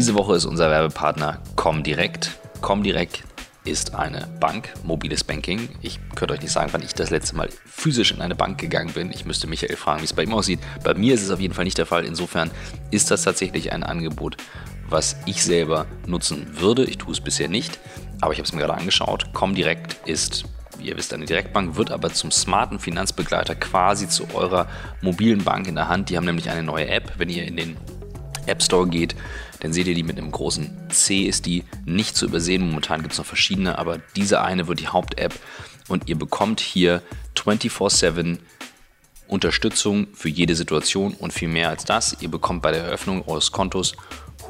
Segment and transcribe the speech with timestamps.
[0.00, 2.30] Diese Woche ist unser Werbepartner Comdirect.
[2.62, 3.22] Comdirect
[3.66, 5.68] ist eine Bank, mobiles Banking.
[5.82, 8.94] Ich könnte euch nicht sagen, wann ich das letzte Mal physisch in eine Bank gegangen
[8.94, 9.12] bin.
[9.12, 10.58] Ich müsste Michael fragen, wie es bei ihm aussieht.
[10.82, 12.06] Bei mir ist es auf jeden Fall nicht der Fall.
[12.06, 12.50] Insofern
[12.90, 14.38] ist das tatsächlich ein Angebot,
[14.88, 16.84] was ich selber nutzen würde.
[16.84, 17.78] Ich tue es bisher nicht,
[18.22, 19.34] aber ich habe es mir gerade angeschaut.
[19.34, 20.46] Comdirect ist
[20.78, 24.66] wie ihr wisst, eine Direktbank wird aber zum smarten Finanzbegleiter quasi zu eurer
[25.02, 26.08] mobilen Bank in der Hand.
[26.08, 27.12] Die haben nämlich eine neue App.
[27.18, 27.76] Wenn ihr in den
[28.46, 29.14] App Store geht,
[29.60, 32.66] dann seht ihr die mit einem großen C ist die nicht zu übersehen.
[32.66, 35.34] Momentan gibt es noch verschiedene, aber diese eine wird die Haupt-App
[35.88, 37.02] und ihr bekommt hier
[37.34, 38.38] 24/7
[39.28, 42.16] Unterstützung für jede Situation und viel mehr als das.
[42.20, 43.94] Ihr bekommt bei der Eröffnung eures Kontos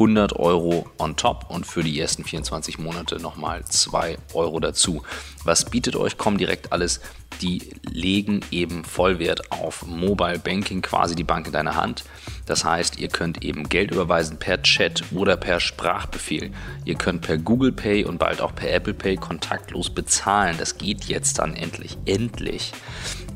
[0.01, 5.03] 100 Euro on top und für die ersten 24 Monate nochmal 2 Euro dazu.
[5.45, 7.01] Was bietet euch Comdirect alles?
[7.43, 12.05] Die legen eben Vollwert auf Mobile Banking, quasi die Bank in deiner Hand.
[12.47, 16.51] Das heißt, ihr könnt eben Geld überweisen per Chat oder per Sprachbefehl.
[16.87, 20.57] Ihr könnt per Google Pay und bald auch per Apple Pay kontaktlos bezahlen.
[20.59, 21.99] Das geht jetzt dann endlich.
[22.07, 22.73] Endlich.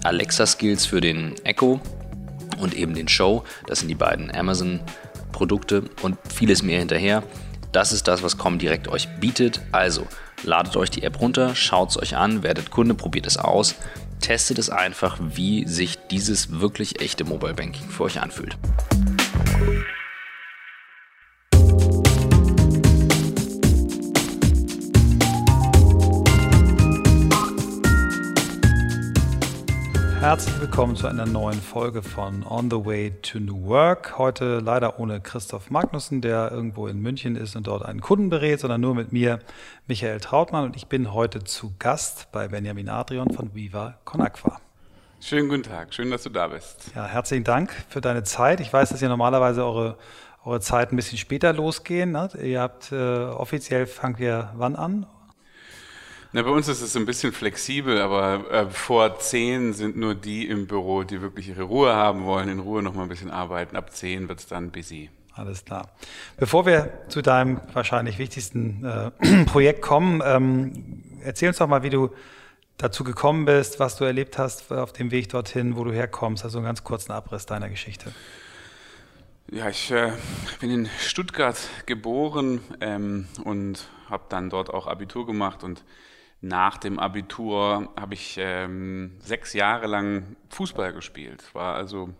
[0.03, 1.79] Alexa Skills für den Echo
[2.59, 3.45] und eben den Show.
[3.67, 4.81] Das sind die beiden Amazon
[5.35, 7.25] Produkte und vieles mehr hinterher.
[7.73, 9.61] Das ist das, was Comdirect euch bietet.
[9.73, 10.07] Also
[10.45, 13.75] ladet euch die App runter, schaut es euch an, werdet Kunde, probiert es aus,
[14.21, 18.57] testet es einfach, wie sich dieses wirklich echte Mobile Banking für euch anfühlt.
[30.25, 34.17] Herzlich willkommen zu einer neuen Folge von On the Way to New Work.
[34.17, 38.59] Heute leider ohne Christoph Magnussen, der irgendwo in München ist und dort einen Kunden berät,
[38.59, 39.41] sondern nur mit mir,
[39.87, 40.65] Michael Trautmann.
[40.65, 44.63] Und ich bin heute zu Gast bei Benjamin Adrian von Viva Con Aqua.
[45.21, 46.93] Schönen guten Tag, schön, dass du da bist.
[46.95, 48.61] Ja, herzlichen Dank für deine Zeit.
[48.61, 49.99] Ich weiß, dass ihr normalerweise eure,
[50.47, 52.13] eure Zeit ein bisschen später losgehen.
[52.13, 52.31] Ne?
[52.43, 55.05] Ihr habt äh, offiziell fangt ihr wann an?
[56.35, 60.49] Na, bei uns ist es ein bisschen flexibel, aber äh, vor zehn sind nur die
[60.49, 63.77] im Büro, die wirklich ihre Ruhe haben wollen, in Ruhe noch mal ein bisschen arbeiten.
[63.77, 65.11] Ab zehn wird es dann busy.
[65.35, 65.93] Alles klar.
[66.37, 71.91] Bevor wir zu deinem wahrscheinlich wichtigsten äh, Projekt kommen, ähm, erzähl uns doch mal, wie
[71.91, 72.11] du
[72.79, 76.43] dazu gekommen bist, was du erlebt hast auf dem Weg dorthin, wo du herkommst.
[76.43, 78.13] Also einen ganz kurzen Abriss deiner Geschichte.
[79.53, 80.11] Ja, ich äh,
[80.59, 85.85] bin in Stuttgart geboren ähm, und habe dann dort auch Abitur gemacht und
[86.45, 91.43] nach dem Abitur habe ich ähm, sechs Jahre lang Fußball gespielt.
[91.55, 92.11] War also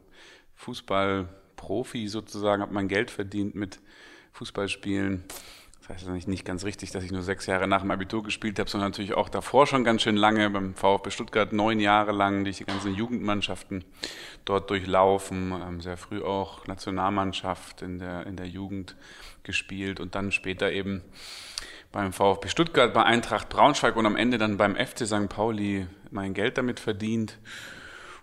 [0.55, 3.81] Fußballprofi sozusagen, habe mein Geld verdient mit
[4.33, 5.25] Fußballspielen.
[5.81, 8.59] Das heißt nicht, nicht ganz richtig, dass ich nur sechs Jahre nach dem Abitur gespielt
[8.59, 12.45] habe, sondern natürlich auch davor schon ganz schön lange beim VfB Stuttgart, neun Jahre lang
[12.45, 13.85] durch die ganzen Jugendmannschaften
[14.47, 18.97] dort durchlaufen, ähm, sehr früh auch Nationalmannschaft in der, in der Jugend
[19.43, 21.03] gespielt und dann später eben
[21.95, 25.29] beim VfB Stuttgart, bei Eintracht Braunschweig und am Ende dann beim FC St.
[25.29, 27.39] Pauli mein Geld damit verdient.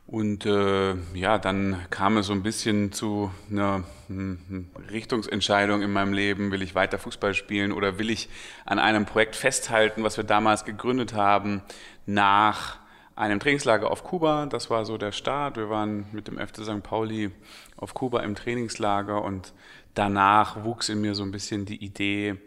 [0.05, 6.11] Und äh, ja, dann kam es so ein bisschen zu einer hm, Richtungsentscheidung in meinem
[6.11, 6.51] Leben.
[6.51, 8.27] Will ich weiter Fußball spielen oder will ich
[8.65, 11.61] an einem Projekt festhalten, was wir damals gegründet haben,
[12.05, 12.77] nach
[13.15, 14.47] einem Trainingslager auf Kuba.
[14.47, 15.55] Das war so der Start.
[15.55, 16.83] Wir waren mit dem FC St.
[16.83, 17.31] Pauli
[17.77, 19.53] auf Kuba im Trainingslager und
[19.93, 22.37] danach wuchs in mir so ein bisschen die Idee,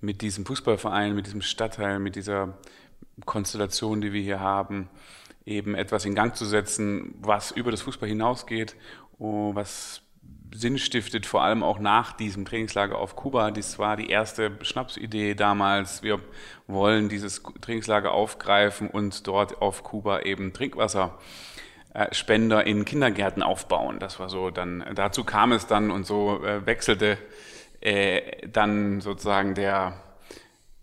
[0.00, 2.58] mit diesem Fußballverein, mit diesem Stadtteil, mit dieser
[3.24, 4.88] Konstellation, die wir hier haben,
[5.44, 8.76] eben etwas in Gang zu setzen, was über das Fußball hinausgeht,
[9.18, 10.02] oh, was
[10.52, 13.52] Sinn stiftet, vor allem auch nach diesem Trainingslager auf Kuba.
[13.52, 16.02] Das war die erste Schnapsidee damals.
[16.02, 16.18] Wir
[16.66, 24.00] wollen dieses Trainingslager aufgreifen und dort auf Kuba eben Trinkwasserspender in Kindergärten aufbauen.
[24.00, 27.16] Das war so dann, dazu kam es dann und so äh, wechselte
[27.80, 29.94] äh, dann sozusagen der,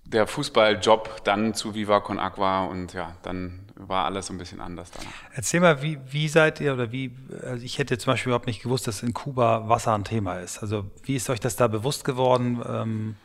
[0.05, 4.91] der Fußballjob dann zu Viva Con Aqua und ja, dann war alles ein bisschen anders
[4.91, 5.11] danach.
[5.33, 7.11] Erzähl mal, wie, wie seid ihr oder wie,
[7.43, 10.59] also ich hätte zum Beispiel überhaupt nicht gewusst, dass in Kuba Wasser ein Thema ist.
[10.59, 12.61] Also wie ist euch das da bewusst geworden?
[12.67, 13.15] Ähm,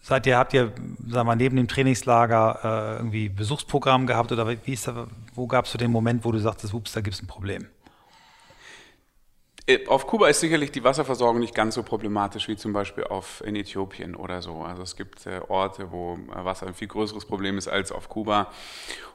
[0.00, 0.72] seid ihr, habt ihr,
[1.08, 5.66] sagen wir neben dem Trainingslager äh, irgendwie Besuchsprogramm gehabt oder wie ist da, wo gab
[5.66, 7.66] es so den Moment, wo du sagtest, ups, da gibt es ein Problem?
[9.66, 13.42] Äh, auf Kuba ist sicherlich die Wasserversorgung nicht ganz so problematisch wie zum Beispiel auf,
[13.44, 14.60] in Äthiopien oder so.
[14.62, 18.08] Also es gibt äh, Orte, wo äh, Wasser ein viel größeres Problem ist als auf
[18.08, 18.52] Kuba.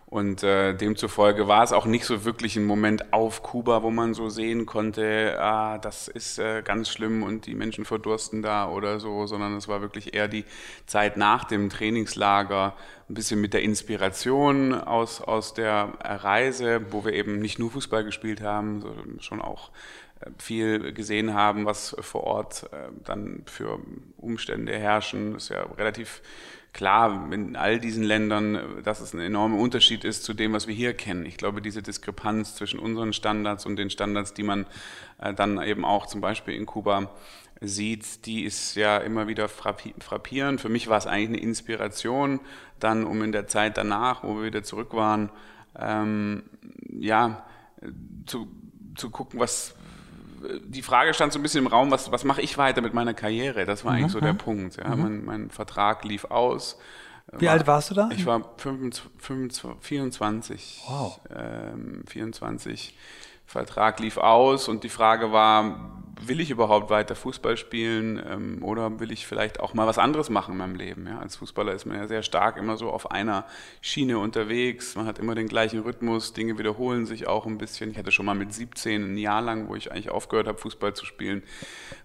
[0.08, 4.14] Und äh, demzufolge war es auch nicht so wirklich ein Moment auf Kuba, wo man
[4.14, 9.00] so sehen konnte, ah, das ist äh, ganz schlimm und die Menschen verdursten da oder
[9.00, 10.44] so, sondern es war wirklich eher die
[10.86, 12.76] Zeit nach dem Trainingslager,
[13.08, 18.04] ein bisschen mit der Inspiration aus, aus der Reise, wo wir eben nicht nur Fußball
[18.04, 19.72] gespielt haben, sondern schon auch
[20.38, 23.80] viel gesehen haben, was vor Ort äh, dann für
[24.18, 25.36] Umstände herrschen.
[25.36, 26.22] Ist ja relativ
[26.74, 30.76] klar in all diesen Ländern, dass es ein enormer Unterschied ist zu dem, was wir
[30.76, 31.26] hier kennen.
[31.26, 34.66] Ich glaube, diese Diskrepanz zwischen unseren Standards und den Standards, die man
[35.20, 37.12] äh, dann eben auch zum Beispiel in Kuba
[37.60, 40.62] sieht, die ist ja immer wieder frappierend.
[40.62, 42.40] Für mich war es eigentlich eine Inspiration,
[42.80, 45.30] dann um in der Zeit danach, wo wir wieder zurück waren,
[45.80, 46.44] ähm,
[46.90, 47.46] ja,
[48.26, 48.48] zu,
[48.96, 49.76] zu gucken, was,
[50.66, 53.14] die Frage stand so ein bisschen im Raum, was, was mache ich weiter mit meiner
[53.14, 53.66] Karriere?
[53.66, 54.00] Das war mhm.
[54.00, 54.38] eigentlich so der mhm.
[54.38, 54.78] Punkt.
[54.78, 54.96] Ja.
[54.96, 55.02] Mhm.
[55.02, 56.78] Mein, mein, Vertrag lief aus.
[57.38, 58.10] Wie war, alt warst du da?
[58.12, 60.84] Ich war 25, 25, 24.
[60.88, 61.20] Wow.
[61.34, 62.96] Ähm, 24.
[63.52, 69.00] Vertrag lief aus und die Frage war, will ich überhaupt weiter Fußball spielen ähm, oder
[69.02, 71.06] will ich vielleicht auch mal was anderes machen in meinem Leben?
[71.06, 73.46] Ja, als Fußballer ist man ja sehr stark immer so auf einer
[73.82, 77.92] Schiene unterwegs, man hat immer den gleichen Rhythmus, Dinge wiederholen sich auch ein bisschen.
[77.92, 80.94] Ich hatte schon mal mit 17 ein Jahr lang, wo ich eigentlich aufgehört habe, Fußball
[80.94, 81.44] zu spielen,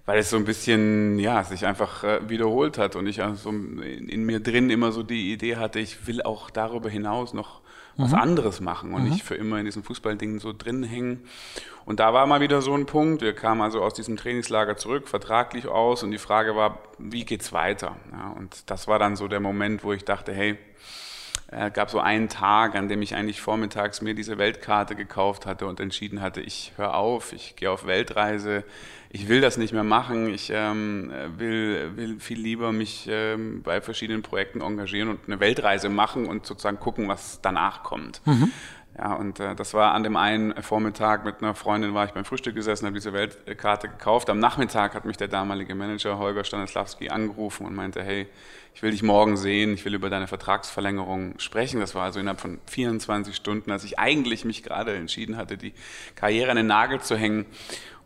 [0.05, 4.09] weil es so ein bisschen, ja, sich einfach äh, wiederholt hat und ich also in,
[4.09, 7.61] in mir drin immer so die Idee hatte, ich will auch darüber hinaus noch
[7.97, 8.19] was mhm.
[8.19, 9.11] anderes machen und mhm.
[9.11, 11.25] nicht für immer in diesen Fußballdingen so drin hängen.
[11.85, 13.23] Und da war mal wieder so ein Punkt.
[13.23, 17.53] Wir kamen also aus diesem Trainingslager zurück, vertraglich aus und die Frage war, wie geht's
[17.53, 17.97] weiter?
[18.13, 20.59] Ja, und das war dann so der Moment, wo ich dachte, hey,
[21.51, 25.67] äh, gab so einen Tag, an dem ich eigentlich vormittags mir diese Weltkarte gekauft hatte
[25.67, 28.65] und entschieden hatte, ich höre auf, ich gehe auf Weltreise,
[29.11, 33.81] ich will das nicht mehr machen, ich ähm, will, will viel lieber mich ähm, bei
[33.81, 38.21] verschiedenen Projekten engagieren und eine Weltreise machen und sozusagen gucken, was danach kommt.
[38.25, 38.51] Mhm.
[38.99, 42.25] Ja, und äh, das war an dem einen Vormittag mit einer Freundin, war ich beim
[42.25, 44.31] Frühstück gesessen, habe diese Weltkarte gekauft.
[44.31, 48.27] Am Nachmittag hat mich der damalige Manager Holger Stanislawski angerufen und meinte, hey,
[48.75, 51.81] ich will dich morgen sehen, ich will über deine Vertragsverlängerung sprechen.
[51.81, 55.75] Das war also innerhalb von 24 Stunden, als ich eigentlich mich gerade entschieden hatte, die
[56.15, 57.45] Karriere an den Nagel zu hängen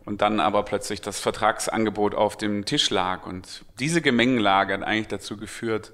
[0.05, 3.25] und dann aber plötzlich das Vertragsangebot auf dem Tisch lag.
[3.25, 5.93] Und diese Gemengenlage hat eigentlich dazu geführt,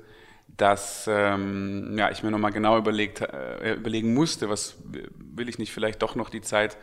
[0.55, 5.71] dass ähm, ja, ich mir nochmal genau überlegt, äh, überlegen musste, was will ich nicht
[5.71, 6.77] vielleicht doch noch die Zeit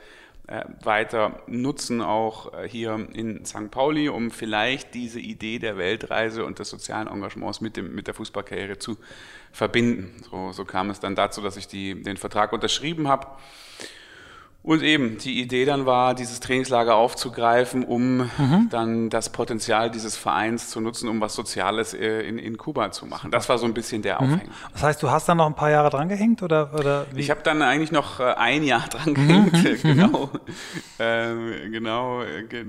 [0.47, 3.71] äh, weiter nutzen, auch äh, hier in St.
[3.71, 8.15] Pauli, um vielleicht diese Idee der Weltreise und des sozialen Engagements mit, dem, mit der
[8.15, 8.99] Fußballkarriere zu
[9.51, 10.23] verbinden.
[10.31, 13.27] So, so kam es dann dazu, dass ich die, den Vertrag unterschrieben habe
[14.65, 18.69] und eben, die Idee dann war, dieses Trainingslager aufzugreifen, um mhm.
[18.71, 23.05] dann das Potenzial dieses Vereins zu nutzen, um was Soziales äh, in, in Kuba zu
[23.05, 23.31] machen.
[23.31, 24.33] Das war so ein bisschen der mhm.
[24.33, 24.53] Aufhänger.
[24.73, 26.43] Das heißt, du hast dann noch ein paar Jahre dran gehängt?
[26.43, 27.21] Oder, oder wie?
[27.21, 29.15] Ich habe dann eigentlich noch äh, ein Jahr dran mhm.
[29.15, 29.53] gehängt,
[29.85, 29.89] mhm.
[29.97, 30.31] genau.
[30.99, 32.23] Ähm, genau,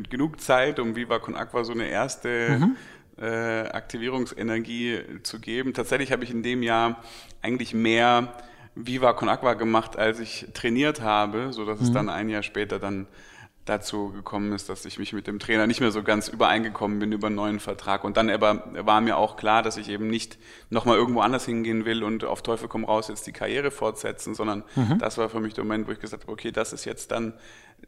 [0.10, 2.76] genug Zeit, um Viva Con Aqua so eine erste mhm.
[3.24, 5.74] äh, Aktivierungsenergie zu geben.
[5.74, 7.02] Tatsächlich habe ich in dem Jahr
[7.42, 8.34] eigentlich mehr
[8.76, 11.86] Viva Con Aqua gemacht, als ich trainiert habe, so dass mhm.
[11.86, 13.08] es dann ein Jahr später dann
[13.66, 17.12] dazu gekommen ist, dass ich mich mit dem Trainer nicht mehr so ganz übereingekommen bin
[17.12, 18.04] über einen neuen Vertrag.
[18.04, 20.38] Und dann aber war mir auch klar, dass ich eben nicht
[20.70, 24.64] nochmal irgendwo anders hingehen will und auf Teufel komm raus jetzt die Karriere fortsetzen, sondern
[24.76, 25.00] mhm.
[25.00, 27.34] das war für mich der Moment, wo ich gesagt habe, okay, das ist jetzt dann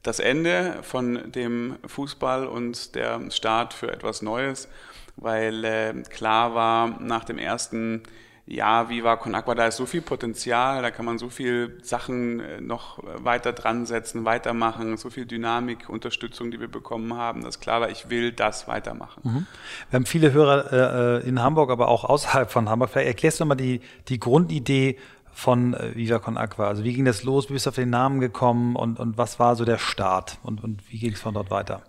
[0.02, 4.68] das Ende von dem Fußball und der Start für etwas Neues,
[5.16, 8.02] weil äh, klar war nach dem ersten
[8.48, 12.40] ja, Viva Con Agua, da ist so viel Potenzial, da kann man so viel Sachen
[12.40, 17.60] äh, noch weiter dran setzen, weitermachen, so viel Dynamik, Unterstützung, die wir bekommen haben, dass
[17.60, 19.22] klar war, ich will das weitermachen.
[19.24, 19.48] Mhm.
[19.90, 22.92] Wir haben viele Hörer äh, in Hamburg, aber auch außerhalb von Hamburg.
[22.92, 24.98] Vielleicht erklärst du mal die, die Grundidee
[25.34, 26.68] von äh, Viva Con Aqua.
[26.68, 29.40] Also wie ging das los, wie bist du auf den Namen gekommen und, und was
[29.40, 31.82] war so der Start und, und wie ging es von dort weiter?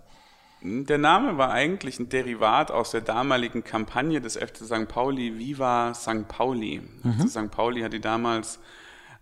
[0.61, 4.89] Der Name war eigentlich ein Derivat aus der damaligen Kampagne des FC St.
[4.89, 6.27] Pauli, Viva St.
[6.27, 6.83] Pauli.
[7.03, 7.29] Mhm.
[7.29, 7.51] St.
[7.51, 8.59] Pauli hatte damals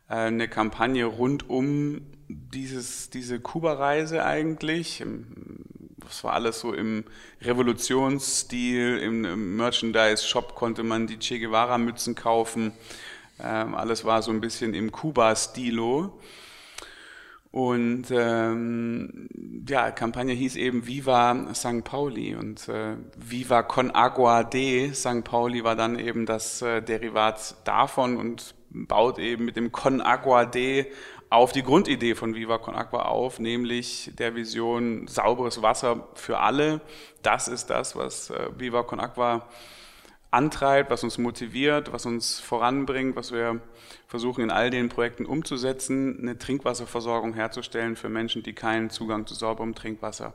[0.09, 5.05] äh, eine Kampagne rund um dieses, diese Kuba-Reise eigentlich.
[5.99, 7.05] Das war alles so im
[7.43, 12.73] Revolutionsstil, im Merchandise-Shop konnte man die Che Guevara-Mützen kaufen.
[13.39, 16.19] Ähm, alles war so ein bisschen im Kuba-Stilo.
[17.57, 19.31] Und ähm,
[19.67, 21.85] ja, Kampagne hieß eben Viva St.
[21.85, 25.25] Pauli und äh, Viva con Agua de St.
[25.25, 30.45] Pauli war dann eben das äh, Derivat davon und baut eben mit dem Con Agua
[30.45, 30.93] de
[31.31, 36.83] auf die Grundidee von Viva Con Agua auf, nämlich der Vision sauberes Wasser für alle.
[37.23, 39.49] Das ist das, was äh, Viva Con Agua
[40.37, 43.61] antreibt, was uns motiviert, was uns voranbringt, was wir
[44.07, 49.35] versuchen in all den Projekten umzusetzen, eine Trinkwasserversorgung herzustellen für Menschen, die keinen Zugang zu
[49.35, 50.35] sauberem Trinkwasser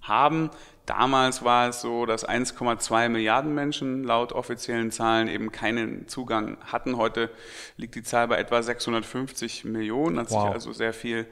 [0.00, 0.48] haben.
[0.86, 6.96] Damals war es so, dass 1,2 Milliarden Menschen laut offiziellen Zahlen eben keinen Zugang hatten.
[6.96, 7.28] Heute
[7.76, 10.44] liegt die Zahl bei etwa 650 Millionen, hat wow.
[10.44, 11.26] sich also sehr viel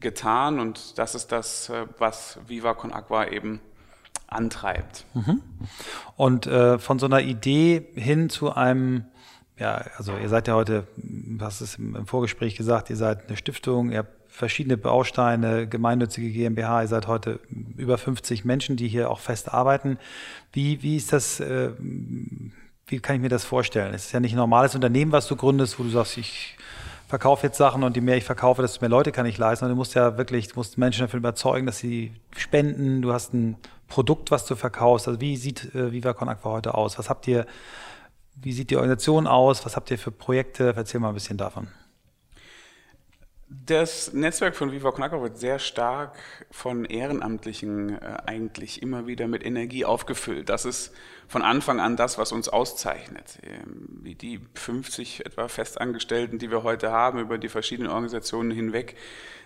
[0.00, 3.60] getan und das ist das, äh, was Viva Con Aqua eben
[4.26, 5.04] antreibt.
[5.14, 5.42] Mhm.
[6.16, 9.04] Und äh, von so einer Idee hin zu einem,
[9.58, 13.90] ja, also ihr seid ja heute, was ist im Vorgespräch gesagt, ihr seid eine Stiftung,
[13.90, 17.40] ihr habt verschiedene Bausteine, gemeinnützige GmbH, ihr seid heute
[17.76, 19.98] über 50 Menschen, die hier auch fest arbeiten.
[20.52, 21.70] Wie, wie ist das, äh,
[22.86, 23.94] wie kann ich mir das vorstellen?
[23.94, 26.56] Es ist ja nicht ein normales Unternehmen, was du gründest, wo du sagst, ich
[27.08, 29.64] verkaufe jetzt Sachen und je mehr ich verkaufe, desto mehr Leute kann ich leisten.
[29.64, 33.00] Und du musst ja wirklich, du musst Menschen dafür überzeugen, dass sie spenden.
[33.00, 33.56] Du hast ein
[33.88, 35.08] Produkt, was du verkaufst.
[35.08, 36.98] Also wie sieht äh, Viva Con Aqua heute aus?
[36.98, 37.46] Was habt ihr,
[38.34, 39.64] wie sieht die Organisation aus?
[39.64, 40.74] Was habt ihr für Projekte?
[40.76, 41.68] Erzähl mal ein bisschen davon.
[43.48, 46.18] Das Netzwerk von Viva Aqua wird sehr stark
[46.50, 50.48] von Ehrenamtlichen äh, eigentlich immer wieder mit Energie aufgefüllt.
[50.48, 50.92] Das ist
[51.28, 53.38] von Anfang an das, was uns auszeichnet.
[53.44, 58.96] Ähm, die 50 etwa Festangestellten, die wir heute haben, über die verschiedenen Organisationen hinweg.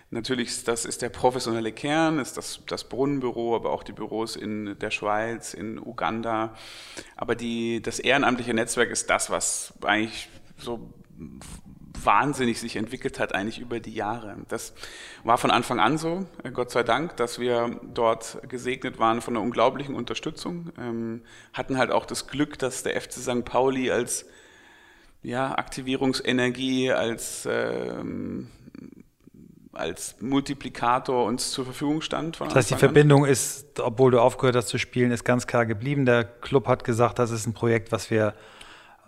[0.09, 4.79] Natürlich das ist der professionelle Kern, ist das, das Brunnenbüro, aber auch die Büros in
[4.79, 6.55] der Schweiz, in Uganda.
[7.15, 10.27] Aber die, das ehrenamtliche Netzwerk ist das, was eigentlich
[10.57, 10.91] so
[12.05, 14.35] wahnsinnig sich entwickelt hat, eigentlich über die Jahre.
[14.47, 14.73] Das
[15.23, 19.35] war von Anfang an so, äh, Gott sei Dank, dass wir dort gesegnet waren von
[19.35, 21.21] einer unglaublichen Unterstützung, ähm,
[21.53, 23.45] hatten halt auch das Glück, dass der FC St.
[23.45, 24.25] Pauli als
[25.23, 28.47] ja, Aktivierungsenergie, als ähm,
[29.73, 32.39] als Multiplikator uns zur Verfügung stand.
[32.41, 36.05] das heißt, die Verbindung ist, obwohl du aufgehört hast zu spielen, ist ganz klar geblieben.
[36.05, 38.33] Der Club hat gesagt, das ist ein Projekt, was wir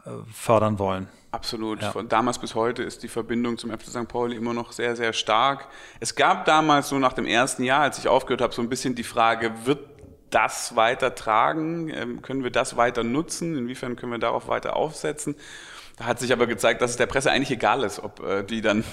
[0.05, 1.09] äh, fördern wollen.
[1.33, 1.81] Absolut.
[1.81, 1.91] Ja.
[1.91, 4.07] Von damals bis heute ist die Verbindung zum FC St.
[4.07, 5.67] Pauli immer noch sehr, sehr stark.
[5.99, 8.93] Es gab damals so nach dem ersten Jahr, als ich aufgehört habe, so ein bisschen
[8.93, 9.79] die Frage, wird
[10.29, 11.89] das weiter tragen?
[11.89, 13.57] Ähm, können wir das weiter nutzen?
[13.57, 15.35] Inwiefern können wir darauf weiter aufsetzen?
[15.97, 18.61] Da hat sich aber gezeigt, dass es der Presse eigentlich egal ist, ob äh, die
[18.61, 18.83] dann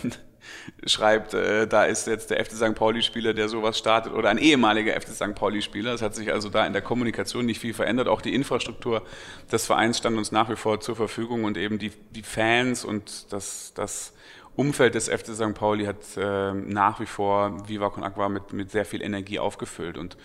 [0.86, 2.74] schreibt, äh, da ist jetzt der FC St.
[2.74, 5.34] Pauli-Spieler, der sowas startet, oder ein ehemaliger FC St.
[5.34, 5.94] Pauli-Spieler.
[5.94, 8.08] Es hat sich also da in der Kommunikation nicht viel verändert.
[8.08, 9.02] Auch die Infrastruktur
[9.50, 13.32] des Vereins stand uns nach wie vor zur Verfügung und eben die, die Fans und
[13.32, 14.12] das, das
[14.56, 15.54] Umfeld des FC St.
[15.54, 19.96] Pauli hat äh, nach wie vor Viva Con Aqua mit, mit sehr viel Energie aufgefüllt
[19.96, 20.16] und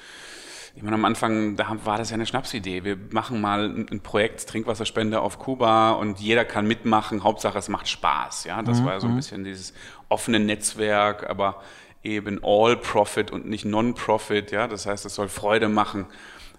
[0.77, 2.83] ich meine, am Anfang, da war das ja eine Schnapsidee.
[2.83, 7.23] Wir machen mal ein Projekt Trinkwasserspende auf Kuba und jeder kann mitmachen.
[7.23, 8.43] Hauptsache, es macht Spaß.
[8.43, 8.85] Ja, das mhm.
[8.85, 9.17] war ja so ein mhm.
[9.17, 9.73] bisschen dieses
[10.09, 11.61] offene Netzwerk, aber
[12.03, 14.51] eben All-Profit und nicht Non-Profit.
[14.51, 16.05] Ja, das heißt, es soll Freude machen,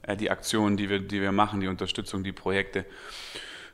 [0.02, 2.84] äh, die Aktionen, die wir, die wir machen, die Unterstützung, die Projekte.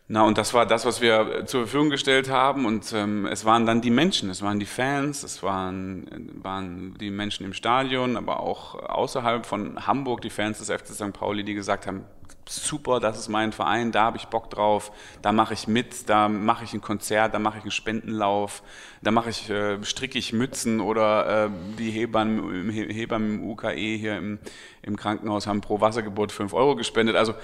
[0.09, 2.67] Na, und das war das, was wir zur Verfügung gestellt haben.
[2.67, 7.11] Und ähm, es waren dann die Menschen, es waren die Fans, es waren, waren die
[7.11, 11.13] Menschen im Stadion, aber auch außerhalb von Hamburg, die Fans des FC St.
[11.13, 12.05] Pauli, die gesagt haben,
[12.55, 14.93] super, das ist mein Verein, da habe ich Bock drauf,
[15.23, 18.63] da mache ich mit, da mache ich ein Konzert, da mache ich einen Spendenlauf,
[19.03, 24.17] da mache ich, äh, stricke ich Mützen oder äh, die Hebammen, Hebammen im UKE hier
[24.17, 24.39] im,
[24.83, 27.17] im Krankenhaus haben pro Wassergeburt fünf Euro gespendet.
[27.17, 27.35] Also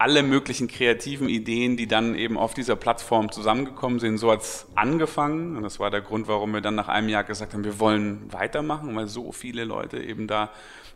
[0.00, 4.16] alle möglichen kreativen Ideen, die dann eben auf dieser Plattform zusammengekommen sind.
[4.16, 7.22] So hat es angefangen und das war der Grund, warum wir dann nach einem Jahr
[7.22, 10.48] gesagt haben, wir wollen weitermachen, weil so viele Leute eben da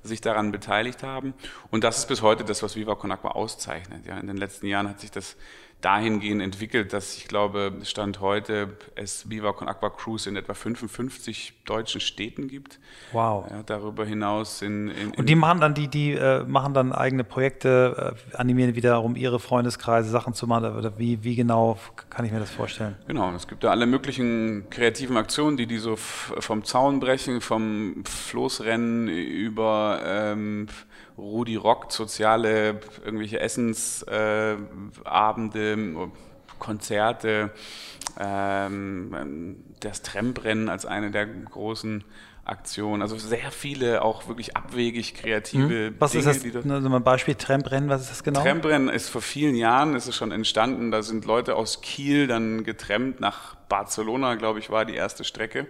[0.04, 1.34] sich daran beteiligt haben.
[1.70, 4.06] Und das ist bis heute das, was Viva Con Aqua auszeichnet.
[4.06, 5.36] Ja, in den letzten Jahren hat sich das
[5.80, 11.52] dahingehend entwickelt, dass ich glaube, Stand heute es Viva Con Aqua Cruise in etwa 55
[11.66, 12.78] deutschen Städten gibt.
[13.12, 13.46] Wow.
[13.50, 16.92] Ja, darüber hinaus in, in, in, Und die machen dann die, die äh, machen dann
[16.92, 21.78] eigene Projekte, äh, animieren wiederum ihre Freundeskreise Sachen zu machen oder wie, wie genau
[22.08, 22.96] kann ich mir das vorstellen?
[23.06, 28.04] Genau, es gibt da alle möglichen kreativen Aktionen, die die so vom Zaun brechen, vom
[28.04, 30.68] Floßrennen über ähm,
[31.16, 36.08] Rudi rockt, soziale, irgendwelche Essensabende, äh,
[36.58, 37.50] Konzerte,
[38.18, 42.04] ähm, das Tramprennen als eine der großen
[42.44, 43.02] Aktionen.
[43.02, 45.96] Also sehr viele auch wirklich abwegig kreative hm.
[45.98, 46.26] Was Dinge.
[46.26, 46.70] Was ist das?
[46.70, 48.42] Also ein Beispiel Tramprennen, was ist das genau?
[48.42, 50.90] Tramprennen ist vor vielen Jahren, ist es schon entstanden.
[50.90, 55.66] Da sind Leute aus Kiel dann getrennt nach Barcelona, glaube ich, war die erste Strecke.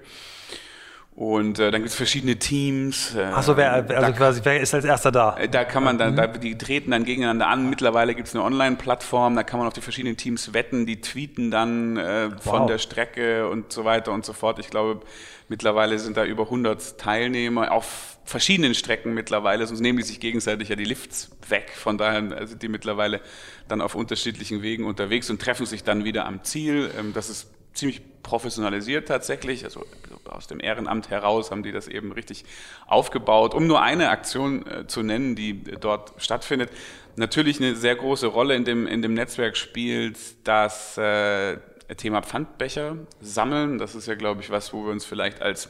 [1.17, 3.15] Und äh, dann gibt es verschiedene Teams.
[3.15, 5.37] Äh, Achso, wer, also da, quasi, wer ist als erster da?
[5.37, 6.17] Äh, da kann man dann, mhm.
[6.17, 7.71] da, die treten dann gegeneinander an.
[7.71, 11.53] Mittlerweile gibt es eine Online-Plattform, da kann man auf die verschiedenen Teams wetten, die tweeten
[11.53, 12.67] dann äh, von wow.
[12.67, 14.59] der Strecke und so weiter und so fort.
[14.59, 15.03] Ich glaube,
[15.49, 20.69] mittlerweile sind da über 100 Teilnehmer auf verschiedenen Strecken mittlerweile, sonst nehmen die sich gegenseitig
[20.69, 21.71] ja die Lifts weg.
[21.77, 23.21] Von daher sind die mittlerweile
[23.69, 26.91] dann auf unterschiedlichen Wegen unterwegs und treffen sich dann wieder am Ziel.
[26.99, 29.65] Ähm, das ist ziemlich professionalisiert tatsächlich.
[29.65, 29.85] Also
[30.29, 32.45] aus dem Ehrenamt heraus haben die das eben richtig
[32.87, 33.55] aufgebaut.
[33.55, 36.71] Um nur eine Aktion äh, zu nennen, die dort stattfindet.
[37.17, 41.59] Natürlich eine sehr große Rolle in dem, in dem Netzwerk spielt das äh,
[41.97, 43.79] Thema Pfandbecher sammeln.
[43.79, 45.69] Das ist ja, glaube ich, was, wo wir uns vielleicht als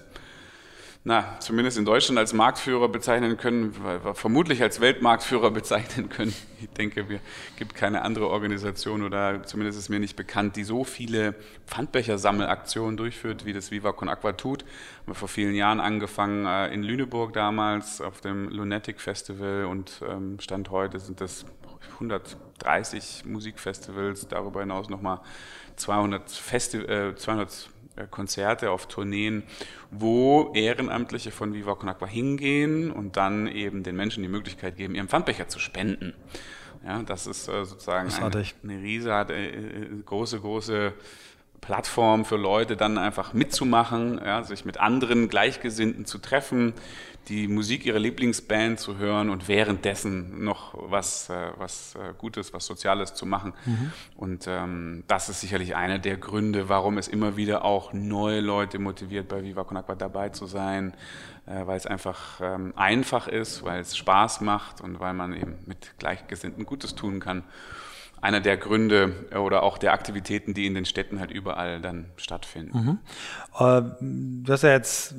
[1.07, 3.75] na, zumindest in Deutschland als Marktführer bezeichnen können,
[4.15, 6.35] vermutlich als Weltmarktführer bezeichnen können.
[6.63, 10.83] Ich denke, es gibt keine andere Organisation oder zumindest ist mir nicht bekannt, die so
[10.83, 11.35] viele
[11.67, 14.63] Pfandbecher-Sammelaktionen durchführt, wie das Viva Con Aqua tut.
[14.63, 20.01] Haben wir vor vielen Jahren angefangen äh, in Lüneburg damals auf dem Lunatic Festival und
[20.09, 21.45] ähm, Stand heute sind das
[21.95, 25.21] 130 Musikfestivals, darüber hinaus nochmal
[25.77, 27.74] 200, Festi äh, 200 äh,
[28.11, 29.45] Konzerte, auf Tourneen,
[29.91, 34.95] wo Ehrenamtliche von Viva Con Aqua hingehen und dann eben den Menschen die Möglichkeit geben,
[34.95, 36.15] ihren Pfandbecher zu spenden.
[36.85, 40.93] Ja, das ist äh, sozusagen eine, eine riesige, äh, große, große
[41.61, 46.75] Plattform für Leute, dann einfach mitzumachen, ja, sich mit anderen Gleichgesinnten zu treffen,
[47.29, 52.67] die Musik ihrer Lieblingsband zu hören und währenddessen noch was, äh, was äh, Gutes, was
[52.67, 53.55] Soziales zu machen.
[53.65, 53.93] Mhm.
[54.17, 58.79] Und ähm, das ist sicherlich einer der Gründe, warum es immer wieder auch neue Leute
[58.79, 60.95] motiviert, bei Viva Con Aqua dabei zu sein,
[61.47, 65.59] äh, weil es einfach ähm, einfach ist, weil es Spaß macht und weil man eben
[65.67, 67.45] mit Gleichgesinnten Gutes tun kann
[68.25, 72.79] einer der Gründe oder auch der Aktivitäten, die in den Städten halt überall dann stattfinden.
[72.79, 72.99] Mhm.
[73.59, 75.15] Äh, du hast ja jetzt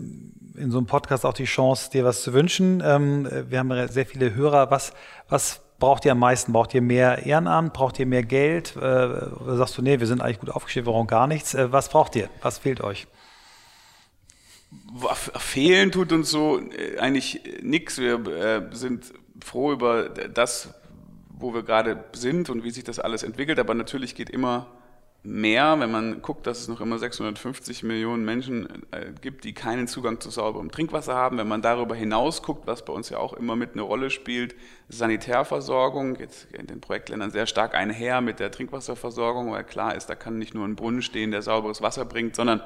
[0.58, 2.82] in so einem Podcast auch die Chance, dir was zu wünschen.
[2.86, 4.72] Ähm, wir haben sehr viele Hörer.
[4.72, 4.94] Was,
[5.30, 6.54] was braucht ihr am meisten?
[6.54, 7.74] Braucht ihr mehr Ehrenamt?
[7.74, 8.76] Braucht ihr mehr Geld?
[8.76, 11.54] Äh, oder sagst du, nee, wir sind eigentlich gut aufgestellt, wir brauchen gar nichts?
[11.54, 12.30] Äh, was braucht ihr?
[12.42, 13.08] Was fehlt euch?
[15.38, 16.60] Fehlen tut uns so
[17.00, 17.98] eigentlich nichts.
[17.98, 20.74] Wir sind froh über das,
[21.30, 23.58] wo wir gerade sind und wie sich das alles entwickelt.
[23.60, 24.68] Aber natürlich geht immer
[25.26, 29.88] mehr, wenn man guckt, dass es noch immer 650 Millionen Menschen äh, gibt, die keinen
[29.88, 31.38] Zugang zu sauberem Trinkwasser haben.
[31.38, 34.56] Wenn man darüber hinaus guckt, was bei uns ja auch immer mit eine Rolle spielt,
[34.90, 40.16] Sanitärversorgung, jetzt in den Projektländern sehr stark einher mit der Trinkwasserversorgung, weil klar ist, da
[40.16, 42.62] kann nicht nur ein Brunnen stehen, der sauberes Wasser bringt, sondern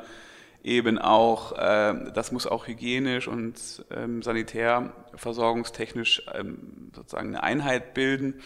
[0.64, 8.42] eben auch, äh, das muss auch hygienisch und ähm, sanitärversorgungstechnisch ähm, sozusagen eine Einheit bilden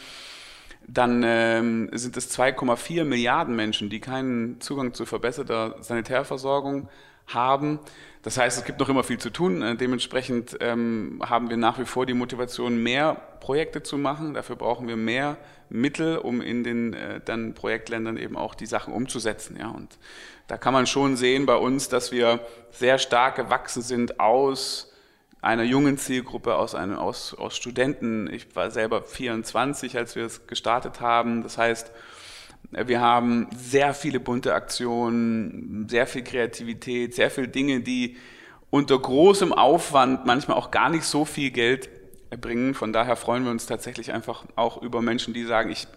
[0.88, 6.90] dann ähm, sind es 2,4 Milliarden Menschen, die keinen Zugang zu verbesserter Sanitärversorgung
[7.28, 7.80] haben.
[8.22, 9.62] Das heißt, es gibt noch immer viel zu tun.
[9.62, 14.34] Äh, dementsprechend ähm, haben wir nach wie vor die Motivation, mehr Projekte zu machen.
[14.34, 15.38] Dafür brauchen wir mehr
[15.70, 19.58] Mittel, um in den äh, dann Projektländern eben auch die Sachen umzusetzen.
[19.60, 19.98] Ja, und
[20.48, 22.40] da kann man schon sehen bei uns, dass wir
[22.72, 24.93] sehr stark gewachsen sind aus
[25.44, 28.32] einer jungen Zielgruppe, aus, einem, aus, aus Studenten.
[28.32, 31.44] Ich war selber 24, als wir es gestartet haben.
[31.44, 31.92] Das heißt,
[32.72, 38.16] wir haben sehr viele bunte Aktionen, sehr viel Kreativität, sehr viele Dinge, die
[38.70, 41.90] unter großem Aufwand manchmal auch gar nicht so viel Geld
[42.30, 42.74] erbringen.
[42.74, 45.88] Von daher freuen wir uns tatsächlich einfach auch über Menschen, die sagen, ich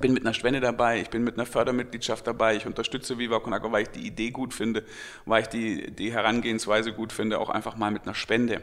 [0.00, 3.52] bin mit einer Spende dabei, ich bin mit einer Fördermitgliedschaft dabei, ich unterstütze Viva Con
[3.52, 4.84] weil ich die Idee gut finde,
[5.24, 8.62] weil ich die, die Herangehensweise gut finde, auch einfach mal mit einer Spende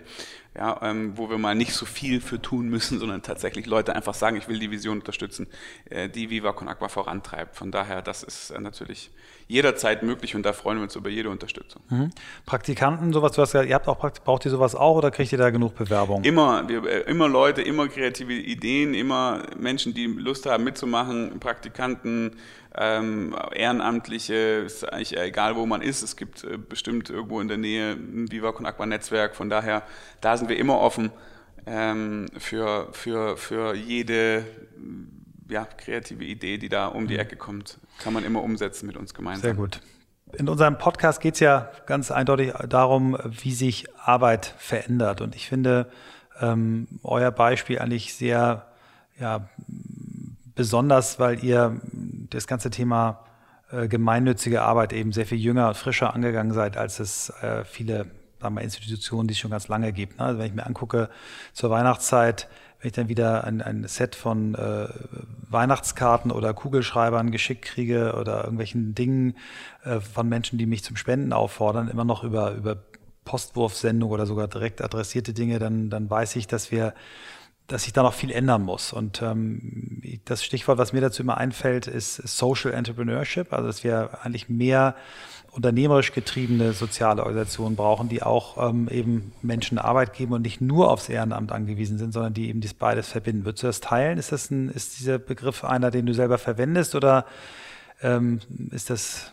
[0.56, 4.14] ja, ähm, wo wir mal nicht so viel für tun müssen, sondern tatsächlich Leute einfach
[4.14, 5.48] sagen, ich will die Vision unterstützen,
[5.90, 7.56] äh, die Viva Con Aqua vorantreibt.
[7.56, 9.12] Von daher, das ist äh, natürlich
[9.48, 11.82] jederzeit möglich und da freuen wir uns über jede Unterstützung.
[11.90, 12.12] Mhm.
[12.46, 15.38] Praktikanten, sowas, du hast gesagt, ihr habt auch braucht ihr sowas auch oder kriegt ihr
[15.38, 16.24] da genug Bewerbung?
[16.24, 22.38] Immer, wir, äh, immer Leute, immer kreative Ideen, immer Menschen, die Lust haben mitzumachen, Praktikanten,
[22.76, 26.02] ähm, Ehrenamtliche, ist eigentlich egal, wo man ist.
[26.02, 29.36] Es gibt äh, bestimmt irgendwo in der Nähe ein Viva Con Aqua Netzwerk.
[29.36, 29.84] Von daher,
[30.22, 31.12] da sind wir immer offen
[31.66, 34.46] ähm, für, für, für jede
[35.50, 37.20] ja, kreative Idee, die da um die mhm.
[37.20, 37.80] Ecke kommt.
[38.00, 39.42] Kann man immer umsetzen mit uns gemeinsam.
[39.42, 39.80] Sehr gut.
[40.34, 45.22] In unserem Podcast geht es ja ganz eindeutig darum, wie sich Arbeit verändert.
[45.22, 45.92] Und ich finde
[46.42, 48.66] ähm, euer Beispiel eigentlich sehr
[49.20, 49.48] ja,
[50.56, 51.80] besonders, weil ihr
[52.30, 53.26] das ganze Thema
[53.72, 58.08] äh, gemeinnützige Arbeit eben sehr viel jünger und frischer angegangen seid, als es äh, viele
[58.44, 60.20] sagen wir, Institutionen, die es schon ganz lange gibt.
[60.20, 60.26] Ne?
[60.26, 61.10] Also wenn ich mir angucke,
[61.54, 64.90] zur Weihnachtszeit, wenn ich dann wieder ein, ein Set von äh,
[65.50, 69.38] Weihnachtskarten oder Kugelschreibern geschickt kriege oder irgendwelchen Dingen
[69.86, 72.78] äh, von Menschen, die mich zum Spenden auffordern, immer noch über, über
[73.24, 76.94] Postwurfsendung oder sogar direkt adressierte Dinge, dann, dann weiß ich, dass wir
[77.68, 78.94] dass sich da noch viel ändern muss.
[78.94, 84.20] Und ähm, das Stichwort, was mir dazu immer einfällt, ist Social Entrepreneurship, also dass wir
[84.24, 84.96] eigentlich mehr
[85.52, 90.92] unternehmerisch getriebene soziale Organisationen brauchen, die auch ähm, eben Menschen Arbeit geben und nicht nur
[90.92, 93.46] aufs Ehrenamt angewiesen sind, sondern die eben dies beides verbinden.
[93.46, 94.18] Würdest du das teilen?
[94.18, 97.26] Ist das ein, ist dieser Begriff einer, den du selber verwendest oder
[98.02, 98.40] ähm,
[98.72, 99.32] ist das?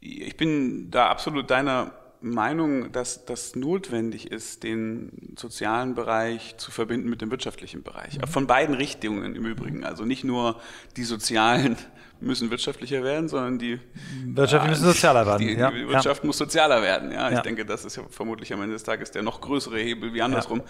[0.00, 1.92] Ich bin da absolut deiner
[2.22, 8.18] Meinung, dass das notwendig ist, den sozialen Bereich zu verbinden mit dem wirtschaftlichen Bereich.
[8.18, 8.26] Mhm.
[8.26, 9.84] Von beiden Richtungen im Übrigen.
[9.84, 10.60] Also nicht nur
[10.96, 11.76] die sozialen
[12.20, 13.80] müssen wirtschaftlicher werden, sondern die
[14.24, 15.40] Wirtschaft müssen sozialer werden.
[15.40, 16.26] Die, die Wirtschaft ja.
[16.26, 17.10] muss sozialer werden.
[17.10, 17.42] Ja, ich ja.
[17.42, 20.62] denke, das ist ja vermutlich am Ende des Tages der noch größere Hebel wie andersrum.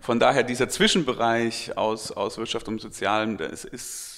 [0.00, 4.14] Von daher dieser Zwischenbereich aus, aus Wirtschaft und Sozialem, das ist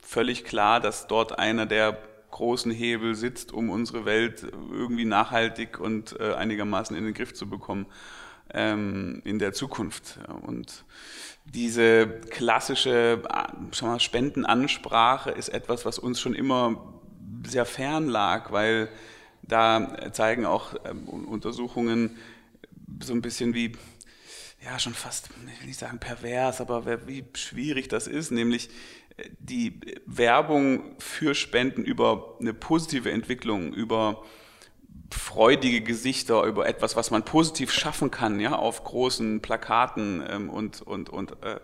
[0.00, 1.98] völlig klar, dass dort einer der
[2.30, 7.48] großen Hebel sitzt, um unsere Welt irgendwie nachhaltig und äh, einigermaßen in den Griff zu
[7.48, 7.86] bekommen
[8.52, 10.18] ähm, in der Zukunft.
[10.42, 10.84] Und
[11.44, 16.92] diese klassische äh, mal, Spendenansprache ist etwas, was uns schon immer
[17.46, 18.88] sehr fern lag, weil
[19.42, 22.16] da zeigen auch ähm, Untersuchungen
[23.02, 23.72] so ein bisschen wie,
[24.64, 28.70] ja, schon fast, ich will nicht sagen pervers, aber wie schwierig das ist, nämlich
[29.38, 34.22] die Werbung für Spenden über eine positive Entwicklung, über
[35.10, 40.82] freudige Gesichter, über etwas, was man positiv schaffen kann, ja, auf großen Plakaten ähm, und,
[40.82, 41.60] und, und äh,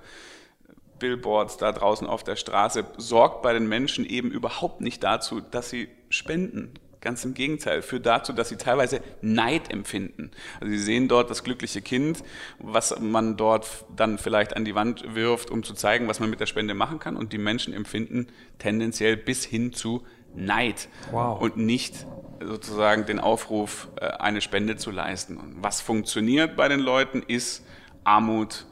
[0.98, 5.70] Billboards da draußen auf der Straße, sorgt bei den Menschen eben überhaupt nicht dazu, dass
[5.70, 6.74] sie spenden.
[7.02, 10.30] Ganz im Gegenteil, führt dazu, dass sie teilweise Neid empfinden.
[10.60, 12.22] Also sie sehen dort das glückliche Kind,
[12.60, 16.38] was man dort dann vielleicht an die Wand wirft, um zu zeigen, was man mit
[16.38, 17.16] der Spende machen kann.
[17.16, 20.02] Und die Menschen empfinden tendenziell bis hin zu
[20.34, 21.40] Neid wow.
[21.40, 22.06] und nicht
[22.40, 25.36] sozusagen den Aufruf, äh, eine Spende zu leisten.
[25.36, 27.66] Und was funktioniert bei den Leuten ist
[28.04, 28.66] Armut,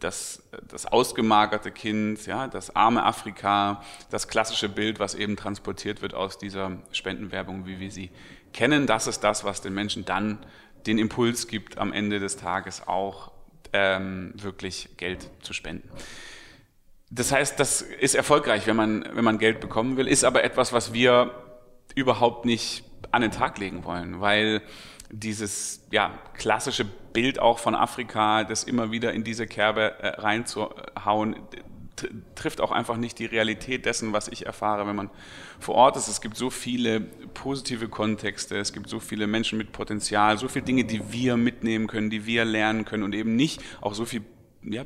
[0.00, 6.14] das, das ausgemagerte Kind, ja, das arme Afrika, das klassische Bild, was eben transportiert wird
[6.14, 8.10] aus dieser Spendenwerbung, wie wir sie
[8.52, 8.86] kennen.
[8.86, 10.38] Das ist das, was den Menschen dann
[10.86, 13.32] den Impuls gibt, am Ende des Tages auch
[13.72, 15.88] ähm, wirklich Geld zu spenden.
[17.10, 20.72] Das heißt, das ist erfolgreich, wenn man, wenn man Geld bekommen will, ist aber etwas,
[20.72, 21.34] was wir
[21.94, 24.62] überhaupt nicht an den Tag legen wollen, weil
[25.12, 31.36] dieses ja, klassische Bild auch von Afrika, das immer wieder in diese Kerbe äh, reinzuhauen,
[32.34, 35.10] trifft auch einfach nicht die Realität dessen, was ich erfahre, wenn man
[35.60, 36.08] vor Ort ist.
[36.08, 40.64] Es gibt so viele positive Kontexte, es gibt so viele Menschen mit Potenzial, so viele
[40.64, 44.24] Dinge, die wir mitnehmen können, die wir lernen können und eben nicht auch so viel
[44.64, 44.84] ja,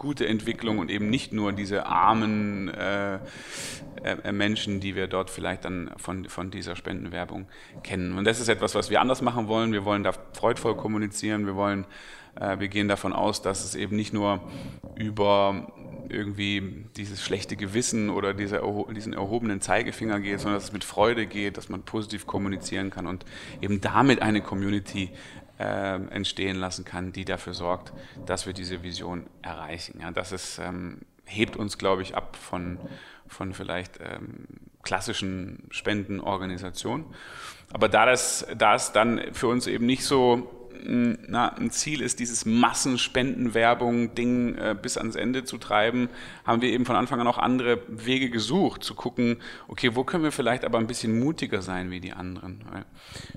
[0.00, 3.18] gute Entwicklung und eben nicht nur diese armen äh,
[4.02, 7.46] äh, Menschen, die wir dort vielleicht dann von, von dieser Spendenwerbung
[7.82, 8.16] kennen.
[8.16, 9.72] Und das ist etwas, was wir anders machen wollen.
[9.72, 11.44] Wir wollen da freudvoll kommunizieren.
[11.44, 11.84] Wir wollen,
[12.34, 14.40] äh, wir gehen davon aus, dass es eben nicht nur
[14.96, 15.70] über
[16.08, 18.62] irgendwie dieses schlechte Gewissen oder diese,
[18.96, 23.06] diesen erhobenen Zeigefinger geht, sondern dass es mit Freude geht, dass man positiv kommunizieren kann
[23.06, 23.26] und
[23.60, 25.10] eben damit eine Community
[25.60, 27.92] äh, entstehen lassen kann, die dafür sorgt,
[28.24, 30.00] dass wir diese Vision erreichen.
[30.00, 32.78] Ja, das ist, ähm, hebt uns, glaube ich, ab von,
[33.28, 34.46] von vielleicht ähm,
[34.82, 37.04] klassischen Spendenorganisationen.
[37.72, 42.20] Aber da das, da es dann für uns eben nicht so na, ein Ziel ist,
[42.20, 46.08] dieses Massenspendenwerbung-Ding äh, bis ans Ende zu treiben,
[46.44, 49.38] haben wir eben von Anfang an auch andere Wege gesucht, zu gucken,
[49.68, 52.64] okay, wo können wir vielleicht aber ein bisschen mutiger sein wie die anderen.
[52.70, 52.84] Weil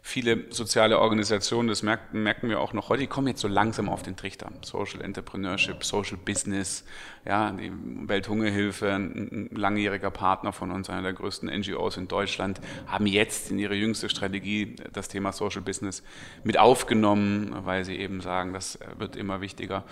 [0.01, 3.89] viele soziale Organisationen, das merken, merken wir auch noch heute, die kommen jetzt so langsam
[3.89, 4.51] auf den Trichter.
[4.61, 6.85] Social Entrepreneurship, Social Business,
[7.25, 7.71] ja, die
[8.07, 13.59] Welthungerhilfe, ein, langjähriger Partner von uns, einer der größten NGOs in Deutschland, haben jetzt in
[13.59, 16.03] ihre jüngste Strategie das Thema Social Business
[16.43, 19.83] mit aufgenommen, weil sie eben sagen, das wird immer wichtiger.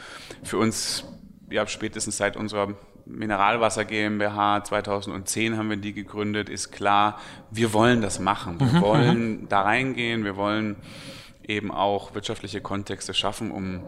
[0.43, 1.05] Für uns,
[1.49, 8.01] ja, spätestens seit unserer Mineralwasser GmbH 2010 haben wir die gegründet, ist klar, wir wollen
[8.01, 8.59] das machen.
[8.59, 9.49] Wir mhm, wollen mhm.
[9.49, 10.75] da reingehen, wir wollen
[11.51, 13.81] eben auch wirtschaftliche Kontexte schaffen, um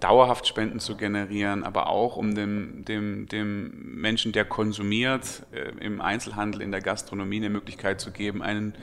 [0.00, 6.00] dauerhaft Spenden zu generieren, aber auch um dem, dem, dem Menschen, der konsumiert, äh, im
[6.00, 8.74] Einzelhandel, in der Gastronomie eine Möglichkeit zu geben, einen,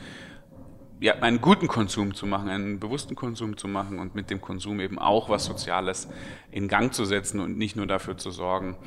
[0.99, 4.79] ja, einen guten Konsum zu machen, einen bewussten Konsum zu machen und mit dem Konsum
[4.79, 6.07] eben auch was Soziales
[6.51, 8.77] in Gang zu setzen und nicht nur dafür zu sorgen,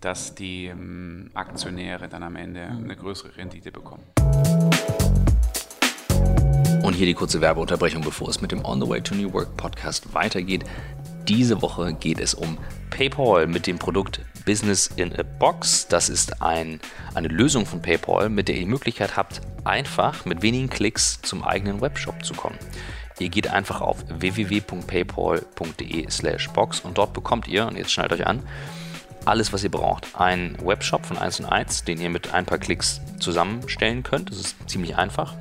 [0.00, 4.04] dass die ähm, Aktionäre dann am Ende eine größere Rendite bekommen.
[6.90, 9.56] Und hier die kurze Werbeunterbrechung, bevor es mit dem On the Way to New Work
[9.56, 10.64] Podcast weitergeht.
[11.28, 12.58] Diese Woche geht es um
[12.90, 15.86] PayPal mit dem Produkt Business in a Box.
[15.86, 16.80] Das ist ein,
[17.14, 21.44] eine Lösung von PayPal, mit der ihr die Möglichkeit habt, einfach mit wenigen Klicks zum
[21.44, 22.58] eigenen Webshop zu kommen.
[23.20, 28.42] Ihr geht einfach auf www.paypal.de/box und dort bekommt ihr, und jetzt schnallt euch an,
[29.26, 30.08] alles, was ihr braucht.
[30.18, 34.32] Ein Webshop von 1 und 1, den ihr mit ein paar Klicks zusammenstellen könnt.
[34.32, 35.36] Das ist ziemlich einfach.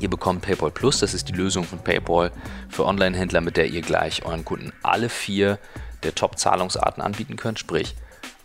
[0.00, 2.30] Ihr bekommt PayPal Plus, das ist die Lösung von PayPal
[2.68, 5.58] für Online-Händler, mit der ihr gleich euren Kunden alle vier
[6.04, 7.58] der Top-Zahlungsarten anbieten könnt.
[7.58, 7.96] Sprich,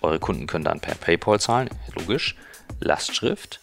[0.02, 2.36] eure Kunden können dann per PayPal zahlen, logisch,
[2.80, 3.60] Lastschrift,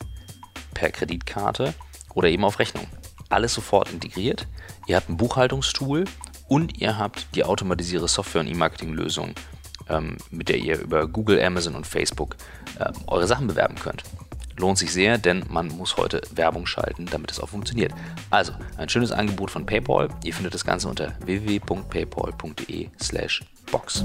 [0.75, 1.75] per Kreditkarte
[2.15, 2.87] oder eben auf Rechnung.
[3.31, 4.47] alles sofort integriert.
[4.87, 6.05] Ihr habt ein Buchhaltungstool
[6.49, 9.35] und ihr habt die automatisierte Software- und E-Mamarketing-Lösung,
[9.89, 12.37] ähm, mit der ihr über Google, Amazon und Facebook
[12.79, 14.03] äh, eure Sachen bewerben könnt.
[14.61, 17.95] Lohnt sich sehr, denn man muss heute Werbung schalten, damit es auch funktioniert.
[18.29, 20.11] Also, ein schönes Angebot von PayPal.
[20.23, 24.05] Ihr findet das Ganze unter www.paypal.de/box.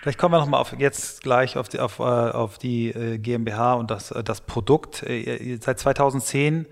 [0.00, 3.74] Vielleicht kommen wir nochmal auf jetzt gleich auf die, auf, äh, auf die äh, GmbH
[3.74, 5.04] und das, äh, das Produkt.
[5.60, 6.64] Seit 2010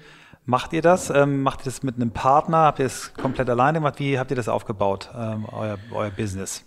[0.46, 1.10] macht ihr das?
[1.10, 2.60] Ähm, macht ihr das mit einem Partner?
[2.60, 3.98] Habt ihr es komplett alleine gemacht?
[3.98, 6.64] Wie habt ihr das aufgebaut, ähm, euer, euer Business?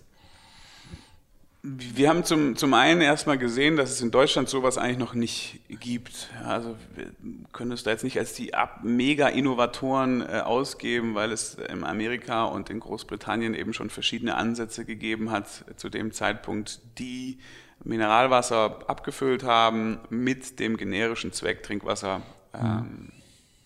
[1.63, 5.59] Wir haben zum, zum einen erstmal gesehen, dass es in Deutschland sowas eigentlich noch nicht
[5.69, 6.29] gibt.
[6.43, 7.11] Also wir
[7.53, 12.71] können es da jetzt nicht als die Mega-Innovatoren äh, ausgeben, weil es in Amerika und
[12.71, 17.37] in Großbritannien eben schon verschiedene Ansätze gegeben hat zu dem Zeitpunkt, die
[17.83, 22.23] Mineralwasser abgefüllt haben mit dem generischen Zweck Trinkwasser
[22.55, 23.11] ähm,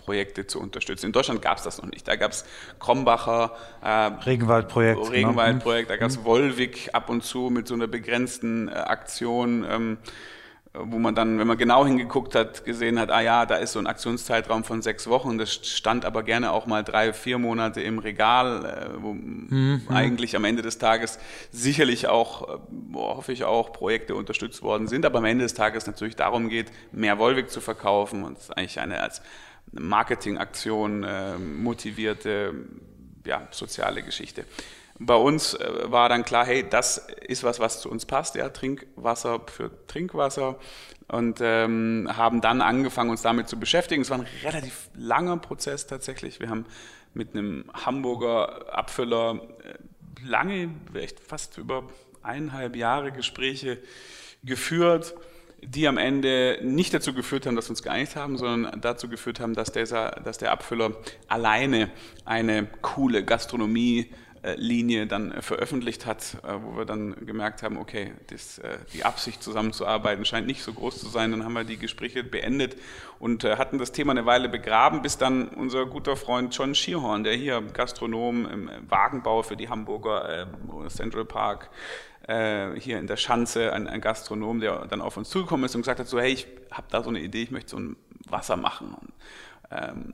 [0.06, 1.08] Projekte zu unterstützen.
[1.08, 2.08] In Deutschland gab es das noch nicht.
[2.08, 2.46] Da gab es
[2.80, 5.00] Krombacher äh, Regenwaldprojekt.
[5.00, 5.12] Genau.
[5.12, 6.26] Regenwaldprojekt, da gab es mhm.
[6.26, 9.66] Wolwig ab und zu mit so einer begrenzten äh, Aktion.
[9.70, 9.98] Ähm,
[10.78, 13.80] wo man dann, wenn man genau hingeguckt hat, gesehen hat, ah ja, da ist so
[13.80, 18.00] ein Aktionszeitraum von sechs Wochen, das stand aber gerne auch mal drei, vier Monate im
[18.00, 19.84] Regal, äh, wo mhm.
[19.90, 21.20] eigentlich am Ende des Tages
[21.52, 22.58] sicherlich auch, äh,
[22.94, 26.72] hoffe ich auch, Projekte unterstützt worden sind, aber am Ende des Tages natürlich darum geht,
[26.92, 29.22] mehr Wolwig zu verkaufen und es ist eigentlich eine als
[29.72, 32.54] Marketingaktion äh, motivierte
[33.26, 34.46] ja, soziale Geschichte.
[34.98, 36.98] Bei uns äh, war dann klar, hey, das
[37.28, 40.58] ist was, was zu uns passt, ja, Trinkwasser für Trinkwasser
[41.08, 44.02] und ähm, haben dann angefangen, uns damit zu beschäftigen.
[44.02, 46.40] Es war ein relativ langer Prozess tatsächlich.
[46.40, 46.66] Wir haben
[47.14, 51.90] mit einem Hamburger Abfüller äh, lange, echt fast über
[52.24, 53.78] eineinhalb Jahre Gespräche
[54.44, 55.14] geführt
[55.68, 59.40] die am Ende nicht dazu geführt haben, dass wir uns geeinigt haben, sondern dazu geführt
[59.40, 60.96] haben, dass, dieser, dass der Abfüller
[61.28, 61.90] alleine
[62.26, 64.12] eine coole Gastronomie
[64.56, 69.42] Linie dann veröffentlicht hat, äh, wo wir dann gemerkt haben, okay, das, äh, die Absicht
[69.42, 71.32] zusammenzuarbeiten scheint nicht so groß zu sein.
[71.32, 72.76] Dann haben wir die Gespräche beendet
[73.20, 77.24] und äh, hatten das Thema eine Weile begraben, bis dann unser guter Freund John Schierhorn,
[77.24, 80.48] der hier Gastronom im Wagenbau für die Hamburger
[80.90, 81.70] Central Park
[82.28, 86.00] hier in der Schanze, ein, ein, Gastronom, der dann auf uns zugekommen ist und gesagt
[86.00, 88.96] hat, so hey, ich habe da so eine Idee, ich möchte so ein Wasser machen.
[88.98, 89.12] Ähm,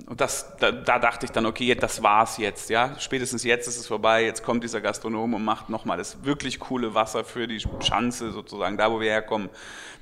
[0.07, 2.95] und das, da, da, dachte ich dann, okay, das war's jetzt, ja.
[2.99, 6.93] Spätestens jetzt ist es vorbei, jetzt kommt dieser Gastronom und macht nochmal das wirklich coole
[6.93, 9.49] Wasser für die Schanze sozusagen, da wo wir herkommen.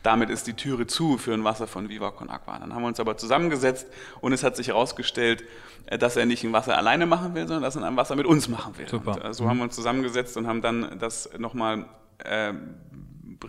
[0.03, 2.59] Damit ist die Türe zu für ein Wasser von Viva Con Aqua.
[2.59, 3.87] Dann haben wir uns aber zusammengesetzt
[4.21, 5.43] und es hat sich herausgestellt,
[5.87, 8.27] äh, dass er nicht ein Wasser alleine machen will, sondern dass er ein Wasser mit
[8.27, 8.87] uns machen will.
[8.87, 9.15] Super.
[9.15, 11.85] Und äh, so haben wir uns zusammengesetzt und haben dann das nochmal
[12.19, 12.53] äh,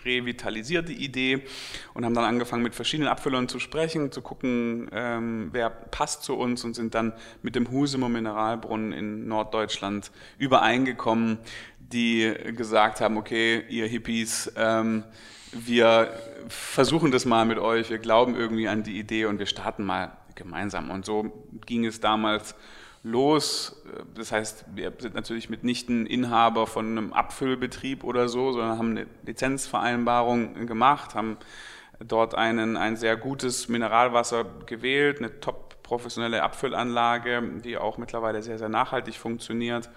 [0.05, 1.42] revitalisiert die Idee
[1.94, 6.37] und haben dann angefangen mit verschiedenen Abfüllern zu sprechen, zu gucken, ähm, wer passt zu
[6.37, 11.38] uns und sind dann mit dem Husumer Mineralbrunnen in Norddeutschland übereingekommen,
[11.79, 15.05] die gesagt haben, okay, ihr Hippies, ähm,
[15.53, 16.12] wir
[16.48, 20.16] versuchen das mal mit euch, wir glauben irgendwie an die Idee und wir starten mal
[20.37, 20.90] gemeinsam.
[20.90, 22.55] Und so ging es damals
[23.02, 23.82] los.
[24.14, 29.06] Das heißt, wir sind natürlich mitnichten Inhaber von einem Abfüllbetrieb oder so, sondern haben eine
[29.24, 31.38] Lizenzvereinbarung gemacht, haben
[31.98, 38.58] dort einen, ein sehr gutes Mineralwasser gewählt, eine top professionelle Abfüllanlage, die auch mittlerweile sehr,
[38.58, 39.90] sehr nachhaltig funktioniert,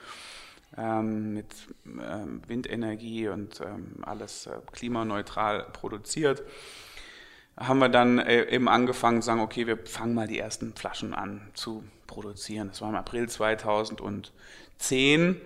[0.76, 1.54] ähm, mit
[1.86, 6.42] ähm, Windenergie und ähm, alles äh, klimaneutral produziert
[7.58, 11.14] haben wir dann äh, eben angefangen zu sagen, okay, wir fangen mal die ersten Flaschen
[11.14, 12.70] an zu produzieren.
[12.70, 15.40] Das war im April 2010.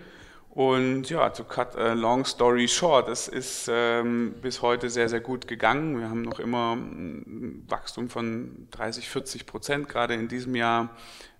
[0.57, 5.19] Und ja, to cut a long story short, es ist ähm, bis heute sehr, sehr
[5.19, 5.99] gut gegangen.
[5.99, 9.87] Wir haben noch immer ein Wachstum von 30, 40 Prozent.
[9.87, 10.89] Gerade in diesem Jahr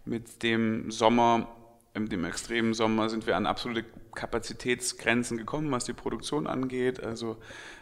[0.06, 1.48] mit dem Sommer,
[1.96, 7.04] mit dem extremen Sommer sind wir an absolute Kapazitätsgrenzen gekommen, was die Produktion angeht.
[7.04, 7.38] Also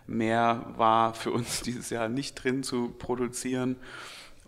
[0.07, 3.75] mehr war für uns dieses Jahr nicht drin zu produzieren.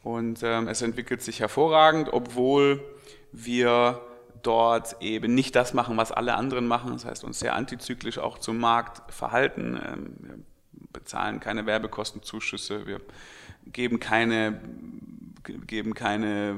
[0.04, 2.84] Und ähm, es entwickelt sich hervorragend, obwohl
[3.32, 4.02] wir
[4.42, 6.94] dort eben nicht das machen, was alle anderen machen.
[6.94, 9.80] Das heißt, uns sehr antizyklisch auch zum Markt verhalten.
[9.86, 10.38] Ähm, wir
[10.94, 13.02] bezahlen keine Werbekostenzuschüsse, wir
[13.66, 14.62] geben keine,
[15.44, 16.56] geben keine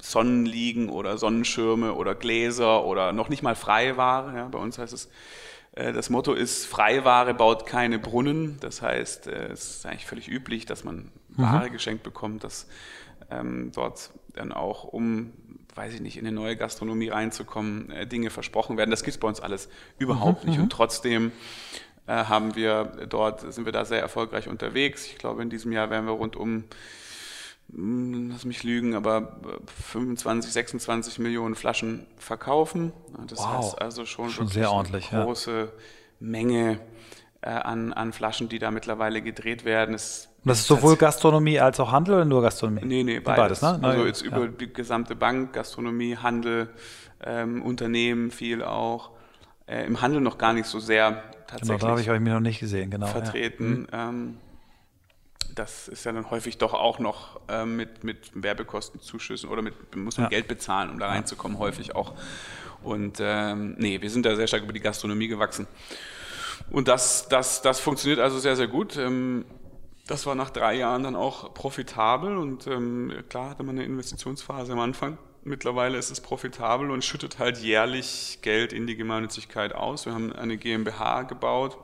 [0.00, 4.36] Sonnenliegen oder Sonnenschirme oder Gläser oder noch nicht mal Freiware.
[4.36, 5.08] Ja, bei uns heißt es,
[5.72, 8.58] äh, das Motto ist, Freiware baut keine Brunnen.
[8.60, 11.72] Das heißt, äh, es ist eigentlich völlig üblich, dass man Ware mhm.
[11.72, 12.66] geschenkt bekommt, dass
[13.30, 15.32] ähm, dort dann auch, um,
[15.74, 18.90] weiß ich nicht, in eine neue Gastronomie reinzukommen, äh, Dinge versprochen werden.
[18.90, 20.50] Das gibt es bei uns alles überhaupt mhm.
[20.50, 20.58] nicht.
[20.58, 20.70] Und mhm.
[20.70, 21.32] trotzdem
[22.06, 25.06] äh, haben wir dort, sind wir da sehr erfolgreich unterwegs.
[25.06, 26.64] Ich glaube, in diesem Jahr werden wir rund um
[27.72, 29.40] hm, lass mich lügen, aber
[29.90, 32.92] 25, 26 Millionen Flaschen verkaufen.
[33.26, 33.58] Das wow.
[33.58, 35.68] heißt also schon, schon sehr ordentlich, eine große ja.
[36.18, 36.80] Menge
[37.42, 39.94] äh, an, an Flaschen, die da mittlerweile gedreht werden.
[39.94, 42.84] Es das ist sowohl Gastronomie als auch Handel oder nur Gastronomie?
[42.84, 43.60] Nee, nee, beides.
[43.60, 43.88] beides ne?
[43.88, 44.28] Also jetzt ja.
[44.28, 46.68] über die gesamte Bank, Gastronomie, Handel,
[47.24, 49.10] ähm, Unternehmen viel auch.
[49.66, 51.68] Äh, Im Handel noch gar nicht so sehr tatsächlich.
[51.68, 53.06] Genau, da habe ich euch mir noch nicht gesehen, genau.
[53.06, 53.86] Vertreten.
[53.92, 54.10] Ja.
[54.10, 54.16] Mhm.
[54.16, 54.36] Ähm,
[55.54, 60.16] das ist ja dann häufig doch auch noch äh, mit, mit Werbekostenzuschüssen oder mit, muss
[60.16, 60.30] man ja.
[60.30, 62.14] Geld bezahlen, um da reinzukommen, häufig auch.
[62.82, 65.66] Und ähm, nee, wir sind da sehr stark über die Gastronomie gewachsen.
[66.70, 68.96] Und das, das, das funktioniert also sehr, sehr gut.
[68.96, 69.44] Ähm,
[70.08, 74.72] das war nach drei Jahren dann auch profitabel und ähm, klar hatte man eine Investitionsphase
[74.72, 75.18] am Anfang.
[75.44, 80.06] Mittlerweile ist es profitabel und schüttet halt jährlich Geld in die Gemeinnützigkeit aus.
[80.06, 81.78] Wir haben eine GmbH gebaut,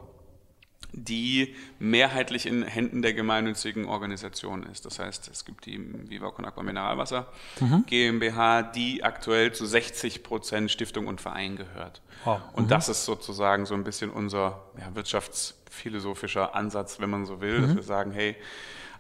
[0.97, 4.87] die mehrheitlich in Händen der gemeinnützigen Organisation ist.
[4.87, 5.79] Das heißt, es gibt die
[6.09, 7.27] Viva Con Aqua Mineralwasser
[7.61, 7.85] mhm.
[7.87, 12.01] GmbH, die aktuell zu 60 Prozent Stiftung und Verein gehört.
[12.25, 12.39] Oh.
[12.53, 12.69] Und mhm.
[12.69, 17.67] das ist sozusagen so ein bisschen unser ja, wirtschaftsphilosophischer Ansatz, wenn man so will, mhm.
[17.67, 18.37] dass wir sagen, hey,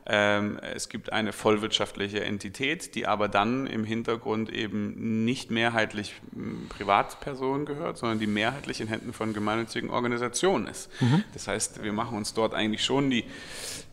[0.06, 7.64] es gibt eine vollwirtschaftliche Entität, die aber dann im Hintergrund eben nicht mehrheitlich hm, Privatpersonen
[7.64, 10.90] gehört, sondern die mehrheitlich in Händen von gemeinnützigen Organisationen ist.
[11.00, 11.24] Mhm.
[11.32, 13.24] Das heißt, wir machen uns dort eigentlich schon die,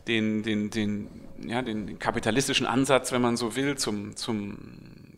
[0.06, 1.08] den, den, den,
[1.46, 4.58] ja, den kapitalistischen Ansatz, wenn man so will, zum, zum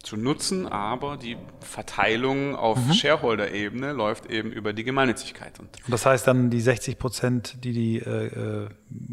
[0.04, 2.92] zu nutzen, aber die Verteilung auf mhm.
[2.92, 5.58] Shareholder-Ebene läuft eben über die Gemeinnützigkeit.
[5.58, 8.68] Und, das heißt dann, die 60 Prozent, die die äh, äh,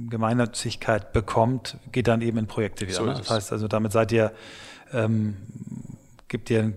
[0.10, 2.98] Gemeinnützigkeit bekommt, geht dann eben in Projekte wieder.
[2.98, 3.14] So ne?
[3.18, 4.32] Das heißt also, damit seid ihr,
[4.94, 5.38] ähm,
[6.28, 6.74] gibt ihr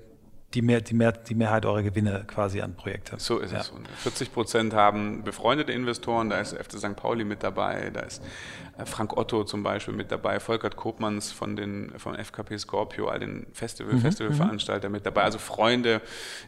[0.54, 3.16] die, mehr, die, mehr, die Mehrheit eurer Gewinne quasi an Projekte.
[3.18, 3.60] So ist ja.
[3.60, 3.70] es.
[3.70, 6.96] Und 40 Prozent haben befreundete Investoren, da ist FC St.
[6.96, 8.22] Pauli mit dabei, da ist
[8.84, 13.46] Frank Otto zum Beispiel mit dabei, Volkert Kopmanns von den, von FKP Scorpio, all den
[13.52, 14.00] Festival, mhm.
[14.00, 15.22] Festivalveranstalter mit dabei.
[15.22, 16.00] Also Freunde,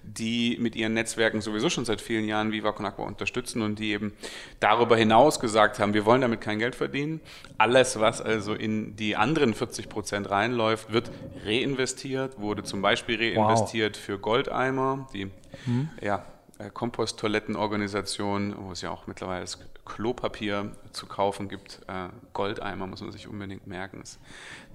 [0.02, 3.92] die mit ihren Netzwerken sowieso schon seit vielen Jahren Viva Con Agua unterstützen und die
[3.92, 4.12] eben
[4.58, 7.20] darüber hinaus gesagt haben, wir wollen damit kein Geld verdienen.
[7.58, 11.10] Alles, was also in die anderen 40 Prozent reinläuft, wird
[11.44, 14.04] reinvestiert, wurde zum Beispiel reinvestiert wow.
[14.04, 15.26] für Goldeimer, die
[15.66, 15.90] mhm.
[16.00, 16.36] ja, äh,
[16.73, 21.81] Komposttoilettenorganisation, wo es ja auch mittlerweile das Klopapier zu kaufen gibt.
[21.87, 24.01] Äh, Goldeimer muss man sich unbedingt merken.
[24.01, 24.21] Das ist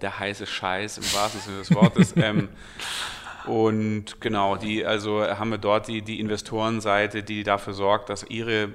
[0.02, 2.14] der heiße Scheiß im wahrsten Sinne des Wortes.
[2.18, 2.50] ähm,
[3.46, 8.70] und genau, die, also haben wir dort die, die Investorenseite, die dafür sorgt, dass ihre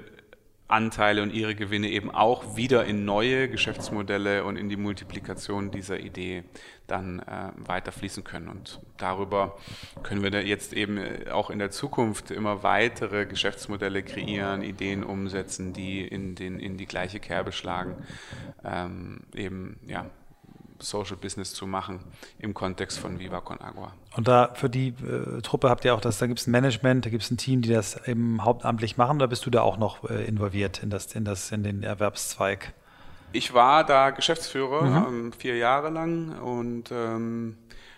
[0.67, 5.99] Anteile und ihre Gewinne eben auch wieder in neue Geschäftsmodelle und in die Multiplikation dieser
[5.99, 6.43] Idee
[6.87, 8.49] dann äh, weiter fließen können.
[8.49, 9.57] Und darüber
[10.03, 15.71] können wir jetzt eben äh, auch in der Zukunft immer weitere Geschäftsmodelle kreieren, Ideen umsetzen,
[15.71, 17.95] die in, den, in die gleiche Kerbe schlagen.
[18.65, 20.09] Ähm, eben, ja,
[20.79, 21.99] Social Business zu machen
[22.39, 23.93] im Kontext von Viva Con Agua.
[24.15, 27.05] Und da für die äh, Truppe habt ihr auch das, da gibt es ein Management,
[27.05, 29.77] da gibt es ein Team, die das eben hauptamtlich machen, oder bist du da auch
[29.77, 32.73] noch äh, involviert in das, in das, in den Erwerbszweig?
[33.33, 35.07] Ich war da Geschäftsführer mhm.
[35.07, 37.57] ähm, vier Jahre lang und ähm,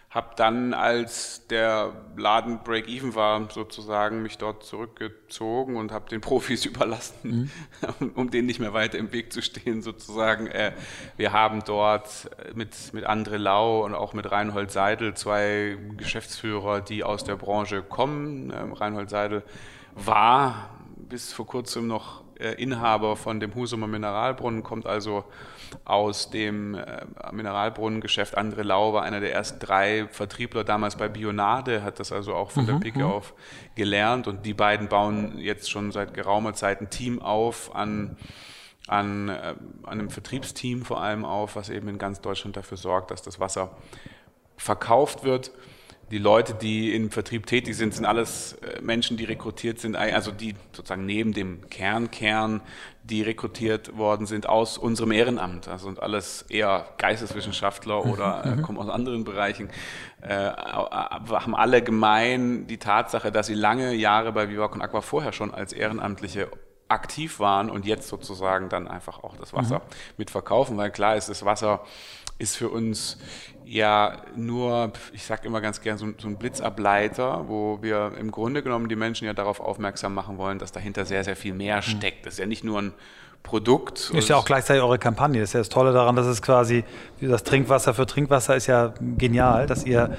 [0.10, 6.66] habe dann, als der Laden Break-Even war, sozusagen mich dort zurückgezogen und habe den Profis
[6.66, 7.52] überlassen,
[8.00, 8.12] mhm.
[8.16, 10.48] um denen nicht mehr weiter im Weg zu stehen, sozusagen.
[10.48, 10.74] Äh,
[11.16, 17.04] wir haben dort mit, mit André Lau und auch mit Reinhold Seidel zwei Geschäftsführer, die
[17.04, 18.52] aus der Branche kommen.
[18.52, 19.44] Ähm, Reinhold Seidel
[19.94, 25.26] war bis vor kurzem noch äh, Inhaber von dem Husumer Mineralbrunnen, kommt also
[25.86, 28.38] aus dem äh, Mineralbrunnengeschäft.
[28.38, 32.52] André Lau war einer der ersten drei Vertriebler damals bei Bionade, hat das also auch
[32.52, 33.06] von mhm, der Pike mhm.
[33.06, 33.34] auf
[33.76, 38.18] gelernt und die beiden bauen jetzt schon seit geraumer Zeit ein Team auf an
[38.88, 39.54] an, äh,
[39.84, 43.40] an einem Vertriebsteam vor allem auf, was eben in ganz Deutschland dafür sorgt, dass das
[43.40, 43.78] Wasser
[44.58, 45.52] verkauft wird
[46.12, 50.32] die Leute, die im Vertrieb tätig sind, sind alles äh, Menschen, die rekrutiert sind, also
[50.32, 52.62] die sozusagen neben dem Kernkern,
[53.10, 55.68] die rekrutiert worden sind aus unserem Ehrenamt.
[55.68, 58.62] Also sind alles eher Geisteswissenschaftler mhm, oder äh, mhm.
[58.62, 59.70] kommen aus anderen Bereichen,
[60.22, 65.34] äh, haben alle gemein die Tatsache, dass sie lange Jahre bei Viva Con Aqua vorher
[65.34, 66.50] schon als Ehrenamtliche
[66.88, 70.16] aktiv waren und jetzt sozusagen dann einfach auch das Wasser mhm.
[70.18, 71.82] mitverkaufen, weil klar ist, das Wasser
[72.40, 73.18] ist für uns
[73.70, 78.64] ja nur, ich sage immer ganz gern, so, so, ein Blitzableiter, wo wir im Grunde
[78.64, 81.82] genommen die Menschen ja darauf aufmerksam machen wollen, dass dahinter sehr, sehr viel mehr mhm.
[81.84, 82.26] steckt.
[82.26, 82.94] Das ist ja nicht nur ein
[83.44, 84.12] Produkt.
[84.14, 85.40] Ist ja auch gleichzeitig eure Kampagne.
[85.40, 86.84] Das ist ja das Tolle daran, dass es quasi,
[87.20, 90.18] das Trinkwasser für Trinkwasser ist ja genial, dass ihr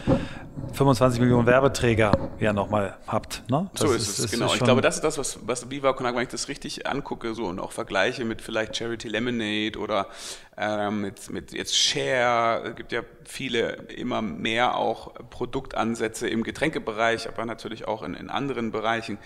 [0.72, 3.44] 25 Millionen Werbeträger ja nochmal habt.
[3.48, 3.70] Ne?
[3.74, 4.46] So ist, ist es, ist genau.
[4.46, 7.34] Ist ich glaube, das ist das, was, was Viva Con wenn ich das richtig angucke
[7.34, 10.08] so, und auch vergleiche mit vielleicht Charity Lemonade oder
[10.56, 12.62] äh, mit, mit jetzt Share.
[12.70, 18.30] Es gibt ja viele, immer mehr auch Produktansätze im Getränkebereich, aber natürlich auch in, in
[18.30, 19.18] anderen Bereichen,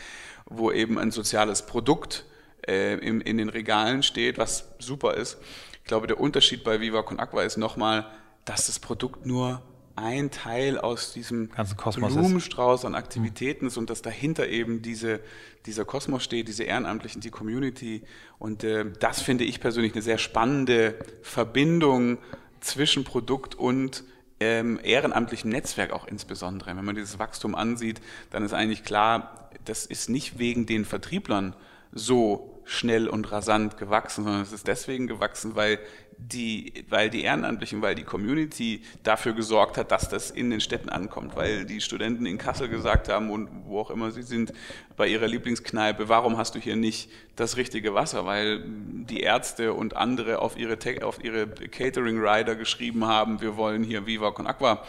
[0.46, 2.26] wo eben ein soziales Produkt
[2.68, 5.38] äh, in, in den Regalen steht, was super ist.
[5.82, 8.06] Ich glaube, der Unterschied bei Viva Con Aqua ist nochmal,
[8.44, 9.62] dass das Produkt nur
[9.96, 15.20] ein Teil aus diesem Blumenstrauß an Aktivitäten ist und dass dahinter eben diese,
[15.66, 18.02] dieser Kosmos steht, diese Ehrenamtlichen, die Community.
[18.38, 22.18] Und äh, das finde ich persönlich eine sehr spannende Verbindung
[22.60, 24.04] zwischen Produkt und
[24.40, 26.76] ähm, ehrenamtlichem Netzwerk auch insbesondere.
[26.76, 28.00] Wenn man dieses Wachstum ansieht,
[28.30, 31.54] dann ist eigentlich klar, das ist nicht wegen den Vertrieblern
[31.92, 35.78] so schnell und rasant gewachsen, sondern es ist deswegen gewachsen, weil
[36.16, 40.88] die, weil die Ehrenamtlichen, weil die Community dafür gesorgt hat, dass das in den Städten
[40.88, 44.52] ankommt, weil die Studenten in Kassel gesagt haben und wo auch immer sie sind,
[44.96, 48.26] bei ihrer Lieblingskneipe, warum hast du hier nicht das richtige Wasser?
[48.26, 54.06] Weil die Ärzte und andere auf ihre, auf ihre Catering-Rider geschrieben haben, wir wollen hier
[54.06, 54.84] Viva Con Aqua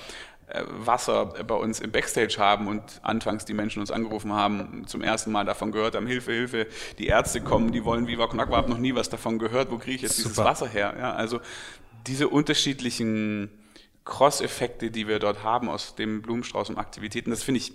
[0.67, 5.31] Wasser bei uns im Backstage haben und anfangs die Menschen uns angerufen haben, zum ersten
[5.31, 6.67] Mal davon gehört haben, Hilfe, Hilfe,
[6.99, 9.77] die Ärzte kommen, die wollen Viva Con Agua, habe noch nie was davon gehört, wo
[9.77, 10.29] kriege ich jetzt Super.
[10.29, 10.95] dieses Wasser her?
[10.99, 11.39] Ja, also
[12.05, 13.49] diese unterschiedlichen
[14.05, 17.73] Cross-Effekte, die wir dort haben aus dem Blumenstrauß und Aktivitäten, das finde ich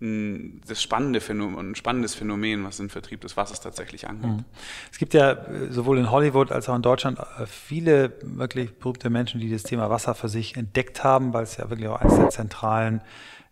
[0.00, 4.30] das spannende Phänomen, ein spannendes Phänomen, was den Vertrieb des Wassers tatsächlich angeht.
[4.30, 4.44] Mhm.
[4.90, 9.10] Es gibt ja äh, sowohl in Hollywood als auch in Deutschland äh, viele wirklich berühmte
[9.10, 12.16] Menschen, die das Thema Wasser für sich entdeckt haben, weil es ja wirklich auch eines
[12.16, 13.02] der zentralen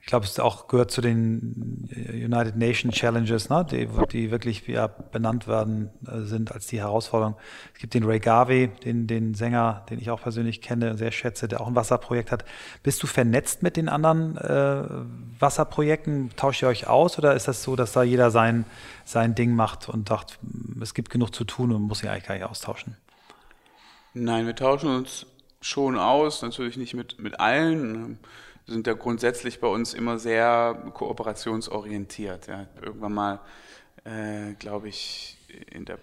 [0.08, 5.46] glaube, es auch gehört zu den United Nations Challenges, ne, die, die wirklich ja, benannt
[5.46, 7.36] werden äh, sind als die Herausforderung.
[7.74, 11.12] Es gibt den Ray Garvey, den, den Sänger, den ich auch persönlich kenne und sehr
[11.12, 12.46] schätze, der auch ein Wasserprojekt hat.
[12.82, 14.84] Bist du vernetzt mit den anderen äh,
[15.38, 16.30] Wasserprojekten?
[16.36, 18.64] Tauscht ihr euch aus oder ist das so, dass da jeder sein,
[19.04, 20.38] sein Ding macht und sagt,
[20.80, 22.96] es gibt genug zu tun und muss sich eigentlich gar nicht austauschen?
[24.14, 25.26] Nein, wir tauschen uns
[25.60, 28.18] schon aus, natürlich nicht mit, mit allen
[28.68, 32.46] sind ja grundsätzlich bei uns immer sehr kooperationsorientiert.
[32.46, 32.66] Ja.
[32.82, 33.40] Irgendwann mal,
[34.04, 35.38] äh, glaube ich,
[35.70, 35.98] in der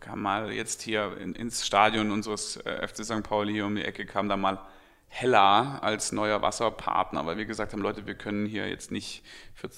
[0.00, 3.22] kam mal jetzt hier in, ins Stadion unseres äh, FC St.
[3.22, 4.60] Pauli hier um die Ecke kam da mal
[5.10, 9.22] Hella als neuer Wasserpartner, weil wir gesagt haben, Leute, wir können hier jetzt nicht
[9.54, 9.70] für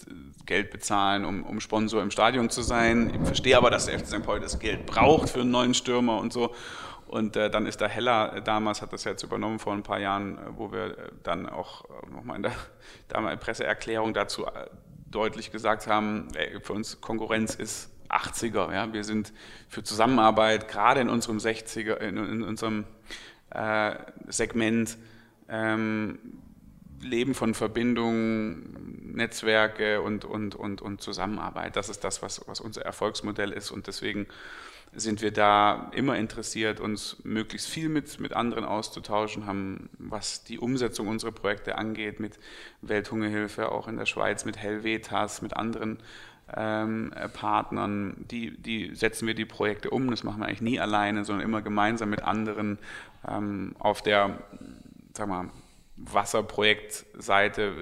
[0.45, 3.13] Geld bezahlen, um, um Sponsor im Stadion zu sein.
[3.15, 4.23] Ich verstehe aber, dass der FC St.
[4.25, 6.55] Pauli das Geld braucht für einen neuen Stürmer und so.
[7.11, 9.99] Und äh, dann ist da Heller äh, damals, hat das jetzt übernommen vor ein paar
[9.99, 12.53] Jahren, äh, wo wir äh, dann auch äh, nochmal in der
[13.09, 14.71] damals Presseerklärung dazu äh,
[15.11, 18.73] deutlich gesagt haben, ey, für uns Konkurrenz ist 80er.
[18.73, 18.93] Ja?
[18.93, 19.33] Wir sind
[19.69, 22.85] für Zusammenarbeit, gerade in unserem 60er, in, in unserem
[24.29, 24.97] Segment,
[25.49, 26.21] ähm,
[27.01, 31.75] Leben von Verbindungen, Netzwerke und, und, und, und Zusammenarbeit.
[31.75, 33.73] Das ist das, was, was unser Erfolgsmodell ist.
[33.73, 34.29] Und deswegen
[34.93, 40.59] sind wir da immer interessiert, uns möglichst viel mit, mit anderen auszutauschen, haben, was die
[40.59, 42.39] Umsetzung unserer Projekte angeht, mit
[42.83, 45.99] Welthungerhilfe, auch in der Schweiz, mit Helvetas, mit anderen
[46.57, 50.11] ähm, Partnern, die, die setzen wir die Projekte um.
[50.11, 52.79] Das machen wir eigentlich nie alleine, sondern immer gemeinsam mit anderen
[53.29, 54.39] ähm, auf der,
[55.17, 55.51] sag mal,
[56.03, 57.73] Wasserprojektseite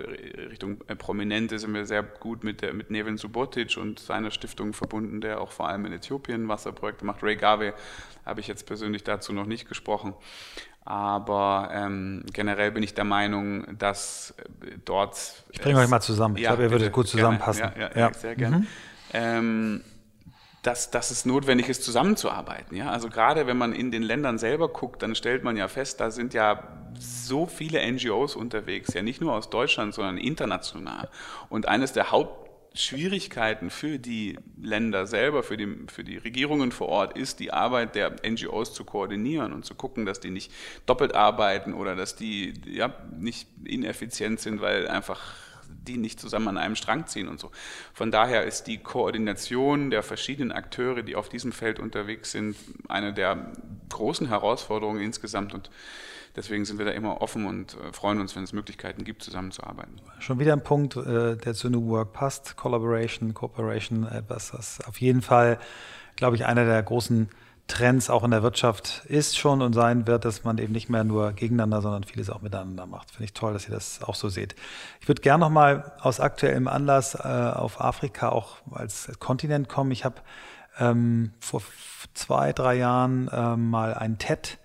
[0.51, 4.73] Richtung äh, Prominente sind wir sehr gut mit, der, mit Nevin Subotic und seiner Stiftung
[4.73, 7.23] verbunden, der auch vor allem in Äthiopien Wasserprojekte macht.
[7.23, 7.73] Ray Garvey
[8.27, 10.15] habe ich jetzt persönlich dazu noch nicht gesprochen.
[10.85, 15.45] Aber ähm, generell bin ich der Meinung, dass äh, dort.
[15.51, 16.37] Ich bringe euch mal zusammen.
[16.37, 17.71] Ich ja, glaube, ihr würdet gut zusammenpassen.
[17.77, 18.59] Ja, ja, ja, sehr gerne.
[18.61, 18.67] Mhm.
[19.13, 19.85] Ähm,
[20.63, 22.77] dass, dass es notwendig ist, zusammenzuarbeiten.
[22.77, 22.91] Ja?
[22.91, 26.11] Also gerade wenn man in den Ländern selber guckt, dann stellt man ja fest, da
[26.11, 26.63] sind ja
[26.99, 31.09] so viele NGOs unterwegs, ja nicht nur aus Deutschland, sondern international.
[31.49, 37.17] Und eines der Hauptschwierigkeiten für die Länder selber, für die, für die Regierungen vor Ort,
[37.17, 40.53] ist die Arbeit der NGOs zu koordinieren und zu gucken, dass die nicht
[40.87, 45.21] doppelt arbeiten oder dass die ja, nicht ineffizient sind, weil einfach
[45.89, 47.51] die nicht zusammen an einem Strang ziehen und so.
[47.93, 52.57] Von daher ist die Koordination der verschiedenen Akteure, die auf diesem Feld unterwegs sind,
[52.89, 53.53] eine der
[53.89, 55.71] großen Herausforderungen insgesamt und
[56.37, 59.97] deswegen sind wir da immer offen und äh, freuen uns, wenn es Möglichkeiten gibt, zusammenzuarbeiten.
[60.21, 65.01] Schon wieder ein Punkt, äh, der zu New Work passt, Collaboration, Cooperation, etwas, das auf
[65.01, 65.59] jeden Fall,
[66.17, 67.29] glaube ich, einer der großen
[67.69, 71.05] Trends auch in der Wirtschaft ist schon und sein wird, dass man eben nicht mehr
[71.05, 73.11] nur gegeneinander, sondern vieles auch miteinander macht.
[73.11, 74.57] Finde ich toll, dass ihr das auch so seht.
[75.01, 79.91] Ich würde gerne nochmal aus aktuellem Anlass äh, auf Afrika auch als Kontinent kommen.
[79.93, 80.17] Ich habe
[80.79, 81.63] ähm, vor
[82.15, 84.59] zwei, drei Jahren äh, mal ein TED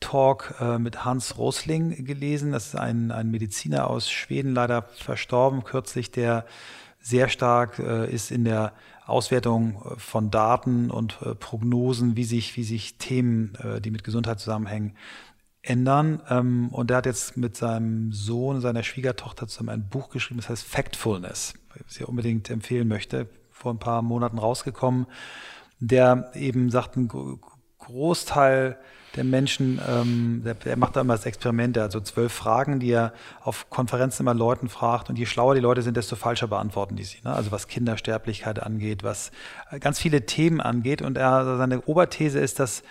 [0.00, 2.52] Talk äh, mit Hans Rosling gelesen.
[2.52, 6.44] Das ist ein, ein Mediziner aus Schweden, leider verstorben kürzlich, der
[7.00, 8.72] sehr stark äh, ist in der
[9.06, 14.04] Auswertung äh, von Daten und äh, Prognosen, wie sich, wie sich Themen, äh, die mit
[14.04, 14.96] Gesundheit zusammenhängen,
[15.62, 16.20] ändern.
[16.28, 20.48] Ähm, und er hat jetzt mit seinem Sohn, seiner Schwiegertochter zusammen ein Buch geschrieben, das
[20.48, 21.54] heißt Factfulness,
[21.84, 25.06] was ich unbedingt empfehlen möchte, vor ein paar Monaten rausgekommen,
[25.78, 27.08] der eben sagt, ein
[27.86, 28.76] Großteil
[29.14, 32.80] der Menschen, ähm, der, der, macht da immer das Experiment, der hat so zwölf Fragen,
[32.80, 33.12] die er
[33.42, 37.04] auf Konferenzen immer Leuten fragt und je schlauer die Leute sind, desto falscher beantworten die
[37.04, 37.18] sie.
[37.24, 37.32] Ne?
[37.32, 39.30] Also was Kindersterblichkeit angeht, was
[39.80, 42.82] ganz viele Themen angeht und er, seine Oberthese ist, dass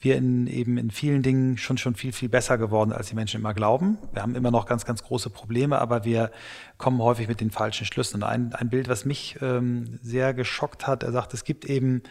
[0.00, 3.40] wir in, eben in vielen Dingen schon, schon viel, viel besser geworden, als die Menschen
[3.40, 3.98] immer glauben.
[4.12, 6.30] Wir haben immer noch ganz, ganz große Probleme, aber wir
[6.78, 8.16] kommen häufig mit den falschen Schlüssen.
[8.16, 11.98] Und ein, ein Bild, was mich ähm, sehr geschockt hat, er sagt, es gibt eben
[11.98, 12.08] äh,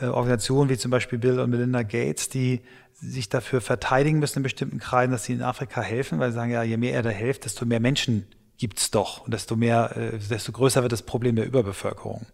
[0.00, 4.78] Organisationen wie zum Beispiel Bill und Melinda Gates, die sich dafür verteidigen müssen in bestimmten
[4.78, 7.44] Kreisen, dass sie in Afrika helfen, weil sie sagen, ja, je mehr er da hilft,
[7.44, 8.26] desto mehr Menschen
[8.56, 12.26] gibt's doch und desto mehr, äh, desto größer wird das Problem der Überbevölkerung.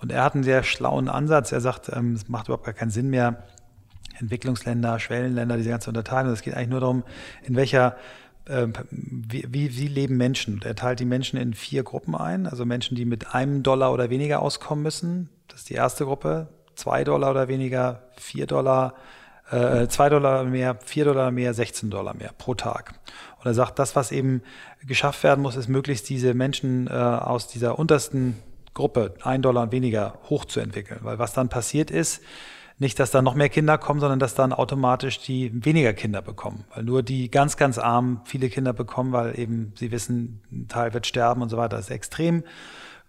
[0.00, 1.52] Und er hat einen sehr schlauen Ansatz.
[1.52, 3.44] Er sagt, ähm, es macht überhaupt gar keinen Sinn mehr,
[4.18, 6.32] Entwicklungsländer, Schwellenländer, diese ganze Unterteilung.
[6.32, 7.04] Es geht eigentlich nur darum,
[7.42, 7.96] in welcher
[8.46, 10.60] äh, wie, wie, wie leben Menschen?
[10.64, 14.10] Er teilt die Menschen in vier Gruppen ein, also Menschen, die mit einem Dollar oder
[14.10, 15.28] weniger auskommen müssen.
[15.48, 16.48] Das ist die erste Gruppe.
[16.74, 18.94] Zwei Dollar oder weniger, vier Dollar,
[19.50, 22.94] äh, zwei Dollar mehr, vier Dollar mehr, 16 Dollar mehr pro Tag.
[23.38, 24.42] Und er sagt, das, was eben
[24.86, 28.36] geschafft werden muss, ist möglichst diese Menschen äh, aus dieser untersten
[28.74, 31.00] Gruppe, ein Dollar und weniger, hochzuentwickeln.
[31.02, 32.22] Weil was dann passiert ist,
[32.78, 36.64] nicht, dass da noch mehr Kinder kommen, sondern dass dann automatisch die weniger Kinder bekommen.
[36.74, 40.94] Weil nur die ganz, ganz Armen viele Kinder bekommen, weil eben sie wissen, ein Teil
[40.94, 41.76] wird sterben und so weiter.
[41.76, 42.42] Das ist extrem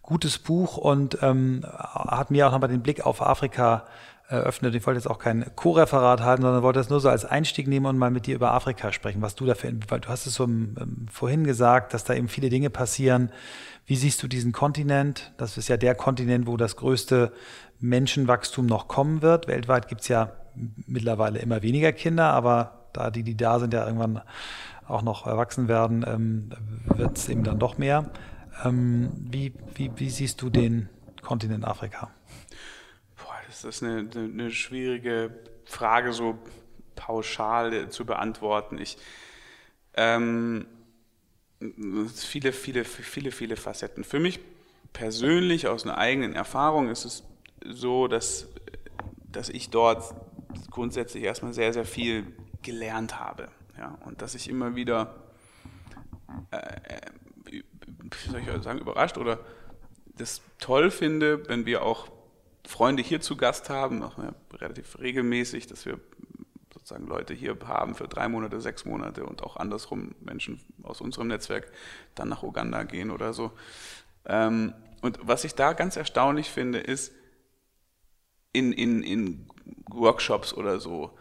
[0.01, 3.85] gutes Buch und ähm, hat mir auch nochmal den Blick auf Afrika
[4.31, 4.73] eröffnet.
[4.75, 7.85] Ich wollte jetzt auch kein Co-Referat halten, sondern wollte das nur so als Einstieg nehmen
[7.85, 10.45] und mal mit dir über Afrika sprechen, was du dafür, weil du hast es so
[10.45, 13.31] ähm, vorhin gesagt, dass da eben viele Dinge passieren.
[13.85, 15.33] Wie siehst du diesen Kontinent?
[15.37, 17.33] Das ist ja der Kontinent, wo das größte
[17.79, 19.47] Menschenwachstum noch kommen wird.
[19.47, 23.85] Weltweit gibt es ja mittlerweile immer weniger Kinder, aber da die, die da sind, ja
[23.85, 24.21] irgendwann
[24.87, 26.49] auch noch erwachsen werden, ähm,
[26.85, 28.11] wird es eben dann doch mehr.
[28.63, 30.89] Ähm, wie, wie, wie siehst du den
[31.21, 32.11] Kontinent Afrika?
[33.17, 35.33] Boah, das ist eine, eine, schwierige
[35.65, 36.37] Frage, so
[36.95, 38.77] pauschal zu beantworten.
[38.77, 38.97] Ich
[39.95, 40.67] ähm,
[42.15, 44.03] viele, viele, viele, viele Facetten.
[44.03, 44.39] Für mich
[44.93, 47.23] persönlich aus einer eigenen Erfahrung ist es
[47.63, 48.47] so, dass,
[49.31, 50.15] dass ich dort
[50.69, 52.25] grundsätzlich erstmal sehr, sehr viel
[52.61, 53.49] gelernt habe.
[53.77, 55.15] Ja, und dass ich immer wieder,
[56.51, 57.01] äh,
[58.23, 59.39] wie soll ich sagen, überrascht oder
[60.17, 62.11] das toll finde, wenn wir auch
[62.67, 64.17] Freunde hier zu Gast haben, auch
[64.53, 65.99] relativ regelmäßig, dass wir
[66.73, 71.27] sozusagen Leute hier haben für drei Monate, sechs Monate und auch andersrum Menschen aus unserem
[71.27, 71.71] Netzwerk
[72.15, 73.51] dann nach Uganda gehen oder so.
[74.25, 77.13] Ähm, und was ich da ganz erstaunlich finde, ist,
[78.53, 79.47] in, in, in
[79.89, 81.17] Workshops oder so,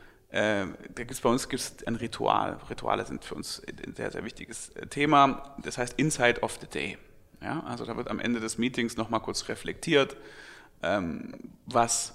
[0.94, 2.58] da gibt's bei uns gibt's ein Ritual.
[2.68, 5.56] Rituale sind für uns ein sehr, sehr wichtiges äh, Thema.
[5.62, 6.98] Das heißt Inside of the Day.
[7.42, 10.16] Ja, also da wird am Ende des Meetings nochmal kurz reflektiert,
[10.82, 11.32] ähm,
[11.66, 12.14] was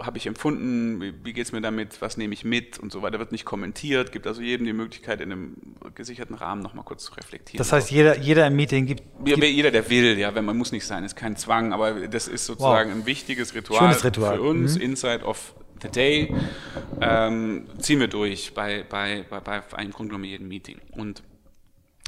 [0.00, 3.02] habe ich empfunden, wie, wie geht es mir damit, was nehme ich mit und so
[3.02, 5.56] weiter, wird nicht kommentiert, gibt also jedem die Möglichkeit, in einem
[5.94, 7.58] gesicherten Rahmen nochmal kurz zu reflektieren.
[7.58, 10.72] Das heißt, jeder, jeder im Meeting gibt, gibt Jeder, der will, ja, wenn man muss
[10.72, 12.98] nicht sein, ist kein Zwang, aber das ist sozusagen wow.
[12.98, 14.82] ein wichtiges Ritual, Ritual, für uns, mhm.
[14.82, 16.34] Inside of the Day,
[17.00, 20.80] ähm, ziehen wir durch bei, bei, bei, bei einem Grunde genommen jedem Meeting.
[20.92, 21.22] Und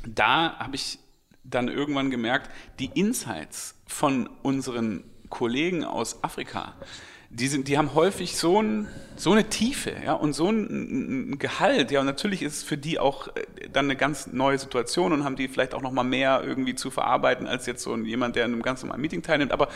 [0.07, 0.99] da habe ich
[1.45, 6.75] dann irgendwann gemerkt, die Insights von unseren Kollegen aus Afrika,
[7.31, 11.39] die, sind, die haben häufig so, ein, so eine Tiefe ja, und so ein, ein,
[11.39, 11.91] Gehalt.
[11.91, 15.25] Ja, und natürlich ist es für die auch äh, dann eine ganz neue Situation und
[15.25, 18.45] haben die vielleicht auch noch mal mehr irgendwie zu verarbeiten als jetzt so jemand, der
[18.45, 19.53] in einem ganz normalen Meeting teilnimmt.
[19.53, 19.69] Aber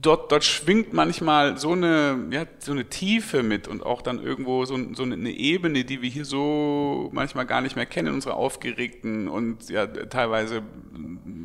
[0.00, 4.64] dort, dort schwingt manchmal so eine, ja, so eine Tiefe mit und auch dann irgendwo
[4.64, 8.36] so, so eine Ebene, die wir hier so manchmal gar nicht mehr kennen in unserer
[8.36, 10.62] aufgeregten und ja teilweise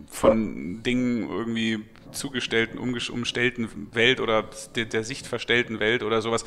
[0.07, 6.45] von Dingen irgendwie zugestellten, umstellten Welt oder der, der Sicht verstellten Welt oder sowas.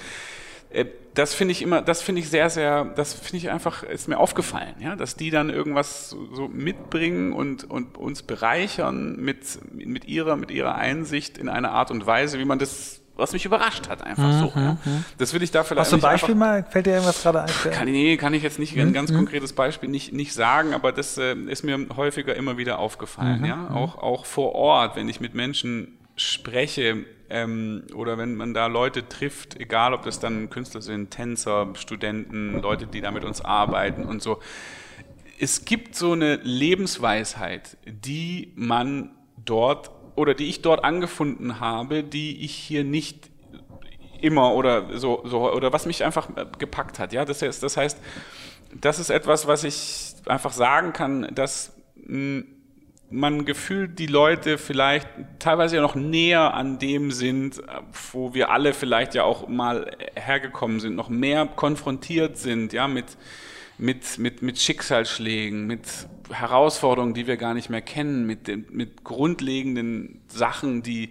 [0.71, 4.07] Äh, das finde ich immer, das finde ich sehr, sehr, das finde ich einfach, ist
[4.07, 10.05] mir aufgefallen, ja, dass die dann irgendwas so mitbringen und, und uns bereichern mit, mit
[10.05, 13.89] ihrer, mit ihrer Einsicht in einer Art und Weise, wie man das was mich überrascht
[13.89, 14.53] hat, einfach mhm, so.
[14.55, 14.79] Ja.
[14.85, 15.05] Mhm.
[15.19, 15.81] Das will ich da vielleicht.
[15.81, 16.65] Hast du ein Beispiel mal?
[16.71, 17.51] Fällt dir irgendwas gerade ein?
[17.73, 18.83] Kann, nee, kann ich jetzt nicht mhm.
[18.83, 19.17] ein ganz mhm.
[19.17, 23.41] konkretes Beispiel nicht, nicht sagen, aber das äh, ist mir häufiger immer wieder aufgefallen.
[23.41, 23.57] Mhm, ja?
[23.57, 23.77] Mhm.
[23.77, 29.09] Auch, auch vor Ort, wenn ich mit Menschen spreche, ähm, oder wenn man da Leute
[29.09, 34.05] trifft, egal ob das dann Künstler sind, Tänzer, Studenten, Leute, die da mit uns arbeiten
[34.05, 34.39] und so.
[35.39, 39.11] Es gibt so eine Lebensweisheit, die man
[39.45, 43.31] dort oder die ich dort angefunden habe, die ich hier nicht
[44.21, 47.13] immer oder so, so oder was mich einfach gepackt hat.
[47.13, 47.99] Ja, das heißt, das heißt,
[48.75, 51.73] das ist etwas, was ich einfach sagen kann, dass
[52.05, 52.47] hm,
[53.11, 57.63] man gefühlt die Leute vielleicht teilweise ja noch näher an dem sind,
[58.13, 63.07] wo wir alle vielleicht ja auch mal hergekommen sind, noch mehr konfrontiert sind, ja, mit,
[63.79, 65.87] mit, mit, mit Schicksalsschlägen, mit
[66.31, 71.11] Herausforderungen, die wir gar nicht mehr kennen, mit, mit grundlegenden Sachen, die,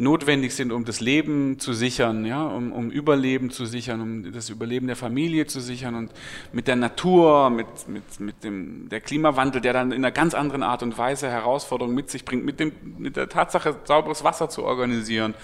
[0.00, 4.48] notwendig sind, um das Leben zu sichern, ja, um, um Überleben zu sichern, um das
[4.48, 6.10] Überleben der Familie zu sichern und
[6.52, 10.62] mit der Natur, mit, mit, mit dem, der Klimawandel, der dann in einer ganz anderen
[10.62, 14.64] Art und Weise Herausforderungen mit sich bringt, mit, dem, mit der Tatsache, sauberes Wasser zu
[14.64, 15.34] organisieren.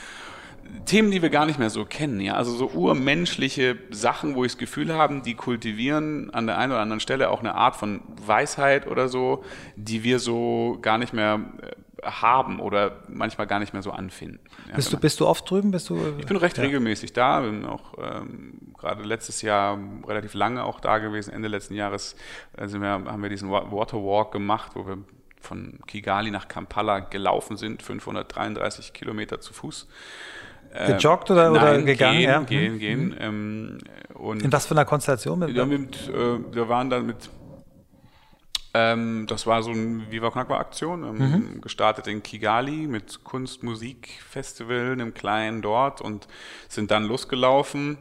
[0.87, 4.53] Themen, die wir gar nicht mehr so kennen, ja, also so urmenschliche Sachen, wo ich
[4.53, 8.01] das Gefühl habe, die kultivieren an der einen oder anderen Stelle auch eine Art von
[8.25, 9.45] Weisheit oder so,
[9.77, 11.71] die wir so gar nicht mehr äh,
[12.03, 14.41] haben oder manchmal gar nicht mehr so anfinden.
[14.69, 15.71] Ja, bist, du, bist du oft drüben?
[15.71, 16.65] Bist du, ich bin recht ja.
[16.65, 21.33] regelmäßig da, bin auch ähm, gerade letztes Jahr relativ lange auch da gewesen.
[21.33, 22.17] Ende letzten Jahres
[22.57, 24.99] also wir, haben wir diesen Waterwalk gemacht, wo wir
[25.41, 29.87] von Kigali nach Kampala gelaufen sind, 533 Kilometer zu Fuß.
[30.87, 32.19] Gejoggt oder, Nein, oder gegangen?
[32.19, 32.41] Gehen, ja.
[32.41, 32.79] gehen, mhm.
[32.79, 33.17] gehen.
[33.19, 33.79] Ähm,
[34.15, 35.39] und In was für einer Konstellation?
[35.39, 37.31] Mit, ja, mit, äh, wir waren dann mit
[38.77, 41.61] ähm, das war so eine Viva Knackbar Aktion, ähm, mhm.
[41.63, 46.29] gestartet in Kigali mit Kunst, Musik, Festival, einem kleinen dort und
[46.69, 47.97] sind dann losgelaufen,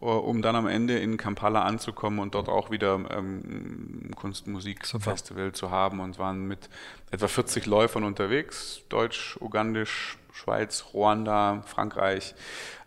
[0.00, 4.86] uh, um dann am Ende in Kampala anzukommen und dort auch wieder ähm, Kunst, Musik,
[4.86, 5.10] Super.
[5.10, 6.70] Festival zu haben und waren mit
[7.10, 12.34] etwa 40 Läufern unterwegs, deutsch, ugandisch, Schweiz, Ruanda, Frankreich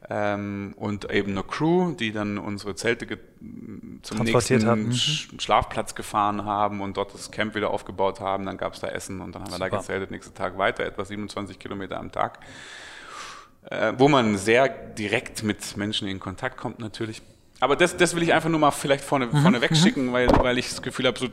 [0.09, 3.19] ähm, und eben eine Crew, die dann unsere Zelte
[4.01, 4.87] zum nächsten haben.
[4.87, 5.39] Mhm.
[5.39, 8.45] Schlafplatz gefahren haben und dort das Camp wieder aufgebaut haben.
[8.45, 9.65] Dann gab es da Essen und dann haben Super.
[9.65, 12.39] wir da gezeltet, nächsten Tag weiter, etwa 27 Kilometer am Tag.
[13.63, 17.23] Äh, wo man sehr direkt mit Menschen in Kontakt kommt natürlich.
[17.65, 19.41] Aber das, das will ich einfach nur mal vielleicht vorne, mhm.
[19.41, 20.13] vorne wegschicken, mhm.
[20.13, 21.27] weil, weil ich das Gefühl habe, so,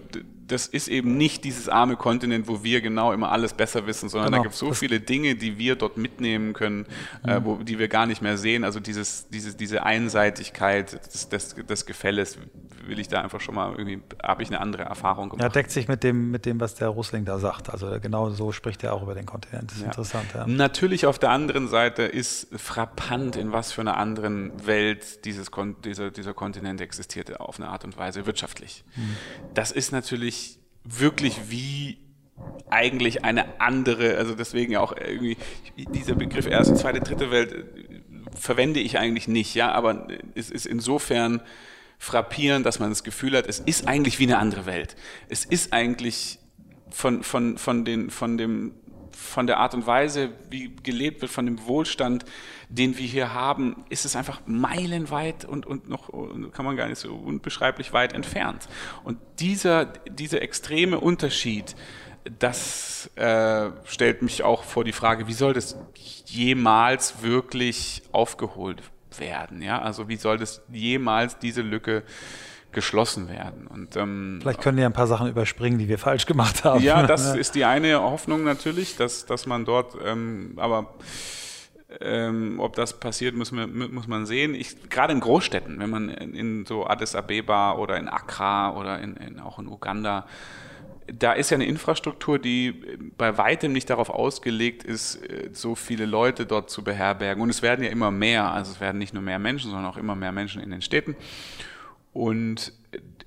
[0.46, 4.30] das ist eben nicht dieses arme Kontinent, wo wir genau immer alles besser wissen, sondern
[4.30, 4.38] genau.
[4.38, 6.86] da gibt es so das viele Dinge, die wir dort mitnehmen können,
[7.22, 7.28] mhm.
[7.28, 8.64] äh, wo, die wir gar nicht mehr sehen.
[8.64, 12.38] Also dieses, dieses, diese Einseitigkeit des, des, des Gefälles
[12.86, 15.42] will ich da einfach schon mal irgendwie, habe ich eine andere Erfahrung gemacht.
[15.42, 17.70] Ja, deckt sich mit dem, mit dem, was der Russling da sagt.
[17.70, 19.70] Also genau so spricht er auch über den Kontinent.
[19.70, 19.88] Das ist ja.
[19.88, 20.26] interessant.
[20.34, 20.46] Ja.
[20.46, 25.50] Natürlich auf der anderen Seite ist frappant, in was für einer anderen Welt dieses,
[25.84, 28.84] dieser, dieser Kontinent existierte, auf eine Art und Weise wirtschaftlich.
[28.96, 29.16] Mhm.
[29.54, 31.98] Das ist natürlich wirklich wie
[32.70, 35.36] eigentlich eine andere, also deswegen auch irgendwie
[35.76, 37.64] dieser Begriff erste, zweite, dritte Welt
[38.34, 41.42] verwende ich eigentlich nicht, ja, aber es ist insofern
[42.02, 44.96] frappierend, dass man das Gefühl hat, es ist eigentlich wie eine andere Welt.
[45.28, 46.40] Es ist eigentlich
[46.90, 48.74] von, von, von, den, von, dem,
[49.12, 52.24] von der Art und Weise, wie gelebt wird, von dem Wohlstand,
[52.68, 56.10] den wir hier haben, ist es einfach meilenweit und, und noch,
[56.50, 58.68] kann man gar nicht so unbeschreiblich weit entfernt.
[59.04, 61.76] Und dieser, dieser extreme Unterschied,
[62.40, 65.76] das äh, stellt mich auch vor die Frage, wie soll das
[66.26, 68.82] jemals wirklich aufgeholt
[69.20, 69.62] werden?
[69.62, 72.02] Ja, also wie soll das jemals diese Lücke
[72.72, 73.66] geschlossen werden.
[73.66, 76.82] Und, ähm, Vielleicht können wir ein paar Sachen überspringen, die wir falsch gemacht haben.
[76.82, 80.94] Ja, das ist die eine Hoffnung natürlich, dass, dass man dort, ähm, aber
[82.00, 84.54] ähm, ob das passiert, muss man, muss man sehen.
[84.54, 88.98] Ich, gerade in Großstädten, wenn man in, in, so Addis Abeba oder in Accra oder
[89.00, 90.26] in, in, auch in Uganda
[91.06, 92.72] da ist ja eine Infrastruktur, die
[93.16, 97.42] bei weitem nicht darauf ausgelegt ist, äh, so viele Leute dort zu beherbergen.
[97.42, 99.96] Und es werden ja immer mehr, also es werden nicht nur mehr Menschen, sondern auch
[99.96, 101.16] immer mehr Menschen in den Städten.
[102.12, 102.72] Und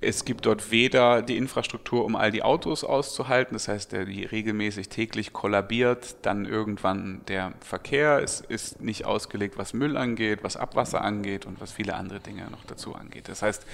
[0.00, 4.24] es gibt dort weder die Infrastruktur, um all die Autos auszuhalten, das heißt, der die
[4.24, 10.56] regelmäßig täglich kollabiert, dann irgendwann der Verkehr, es ist nicht ausgelegt, was Müll angeht, was
[10.56, 13.28] Abwasser angeht und was viele andere Dinge noch dazu angeht.
[13.28, 13.64] Das heißt,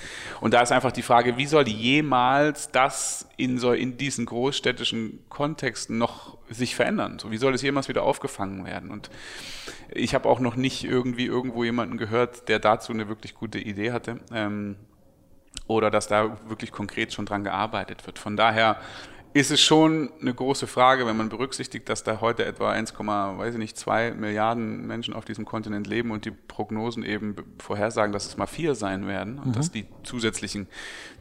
[0.40, 5.18] und da ist einfach die Frage, wie soll jemals das in, so, in diesen großstädtischen
[5.28, 7.18] Kontexten noch sich verändern?
[7.18, 8.90] So, wie soll es jemals wieder aufgefangen werden?
[8.90, 9.10] Und
[9.90, 13.92] ich habe auch noch nicht irgendwie irgendwo jemanden gehört, der dazu eine wirklich gute Idee
[13.92, 14.20] hatte.
[14.32, 14.76] Ähm,
[15.66, 18.18] oder dass da wirklich konkret schon dran gearbeitet wird.
[18.18, 18.78] Von daher
[19.34, 23.54] ist es schon eine große Frage, wenn man berücksichtigt, dass da heute etwa 1, weiß
[23.54, 28.26] ich nicht, 2 Milliarden Menschen auf diesem Kontinent leben und die Prognosen eben vorhersagen, dass
[28.26, 29.52] es mal vier sein werden und mhm.
[29.52, 30.68] dass die zusätzlichen,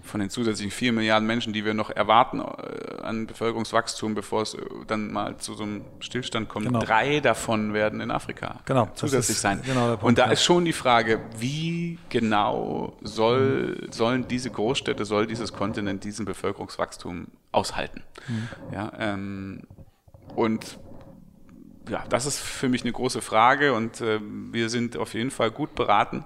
[0.03, 4.53] von den zusätzlichen 4 Milliarden Menschen, die wir noch erwarten äh, an Bevölkerungswachstum, bevor es
[4.53, 6.79] äh, dann mal zu so einem Stillstand kommt, genau.
[6.79, 9.61] drei davon werden in Afrika genau, zusätzlich sein.
[9.65, 10.31] Genau Punkt, und da ja.
[10.31, 17.27] ist schon die Frage, wie genau soll, sollen diese Großstädte, soll dieses Kontinent diesen Bevölkerungswachstum
[17.51, 18.03] aushalten.
[18.27, 18.47] Mhm.
[18.73, 19.61] Ja, ähm,
[20.35, 20.79] und
[21.89, 25.51] ja, das ist für mich eine große Frage und äh, wir sind auf jeden Fall
[25.51, 26.25] gut beraten,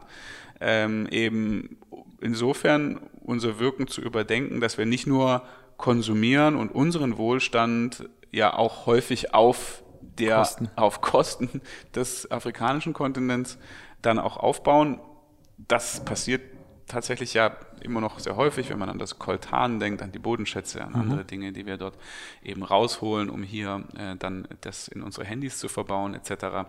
[0.59, 1.77] ähm, eben
[2.21, 5.43] insofern unser Wirken zu überdenken, dass wir nicht nur
[5.77, 10.69] konsumieren und unseren Wohlstand ja auch häufig auf der Kosten.
[10.75, 11.61] auf Kosten
[11.93, 13.57] des afrikanischen Kontinents
[14.01, 14.99] dann auch aufbauen.
[15.57, 16.41] Das passiert
[16.87, 20.83] tatsächlich ja immer noch sehr häufig, wenn man an das Koltan denkt, an die Bodenschätze,
[20.83, 21.01] an mhm.
[21.01, 21.97] andere Dinge, die wir dort
[22.43, 26.67] eben rausholen, um hier äh, dann das in unsere Handys zu verbauen etc.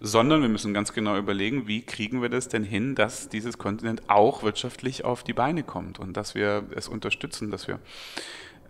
[0.00, 4.08] Sondern wir müssen ganz genau überlegen, wie kriegen wir das denn hin, dass dieses Kontinent
[4.08, 7.80] auch wirtschaftlich auf die Beine kommt und dass wir es unterstützen, dass wir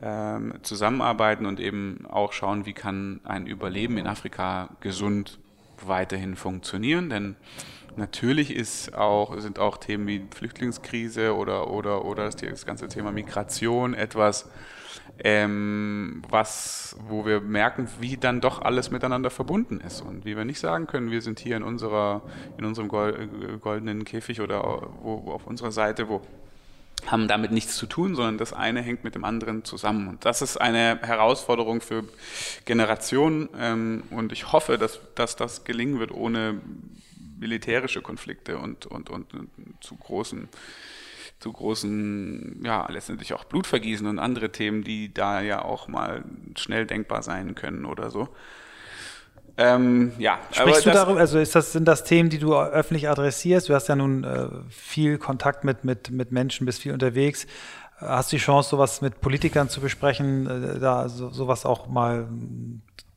[0.01, 5.39] ähm, zusammenarbeiten und eben auch schauen, wie kann ein Überleben in Afrika gesund
[5.85, 7.37] weiterhin funktionieren, denn
[7.99, 13.93] Natürlich ist auch, sind auch Themen wie Flüchtlingskrise oder, oder, oder das, ganze Thema Migration
[13.93, 14.49] etwas,
[15.19, 20.45] ähm, was, wo wir merken, wie dann doch alles miteinander verbunden ist und wie wir
[20.45, 22.23] nicht sagen können, wir sind hier in unserer,
[22.57, 24.63] in unserem goldenen Käfig oder
[25.03, 26.23] wo, auf unserer Seite, wo
[27.07, 30.07] haben damit nichts zu tun, sondern das eine hängt mit dem anderen zusammen.
[30.07, 32.05] Und das ist eine Herausforderung für
[32.65, 33.49] Generationen.
[33.59, 36.61] Ähm, und ich hoffe, dass, dass das gelingen wird, ohne
[37.39, 40.49] militärische Konflikte und, und, und, und zu großen
[41.41, 46.25] zu großen, ja, letztendlich auch Blutvergießen und andere Themen, die da ja auch mal
[46.57, 48.29] schnell denkbar sein können oder so.
[49.57, 53.69] Ähm, ja, Sprichst du darüber, also ist das, sind das Themen, die du öffentlich adressierst?
[53.69, 57.47] Du hast ja nun äh, viel Kontakt mit, mit, mit Menschen, bist viel unterwegs.
[57.97, 62.29] Hast du die Chance, sowas mit Politikern zu besprechen, äh, da so, sowas auch mal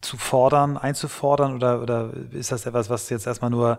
[0.02, 1.56] zu fordern, einzufordern?
[1.56, 3.78] Oder, oder ist das etwas, was jetzt erstmal nur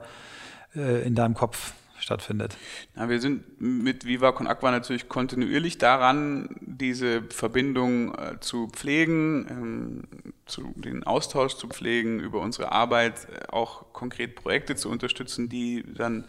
[0.75, 2.57] äh, in deinem Kopf stattfindet?
[2.95, 9.47] Na, wir sind mit Viva Con Aqua natürlich kontinuierlich daran, diese Verbindung äh, zu pflegen,
[9.49, 10.03] ähm,
[10.47, 15.85] zu, den Austausch zu pflegen, über unsere Arbeit äh, auch konkret Projekte zu unterstützen, die
[15.95, 16.27] dann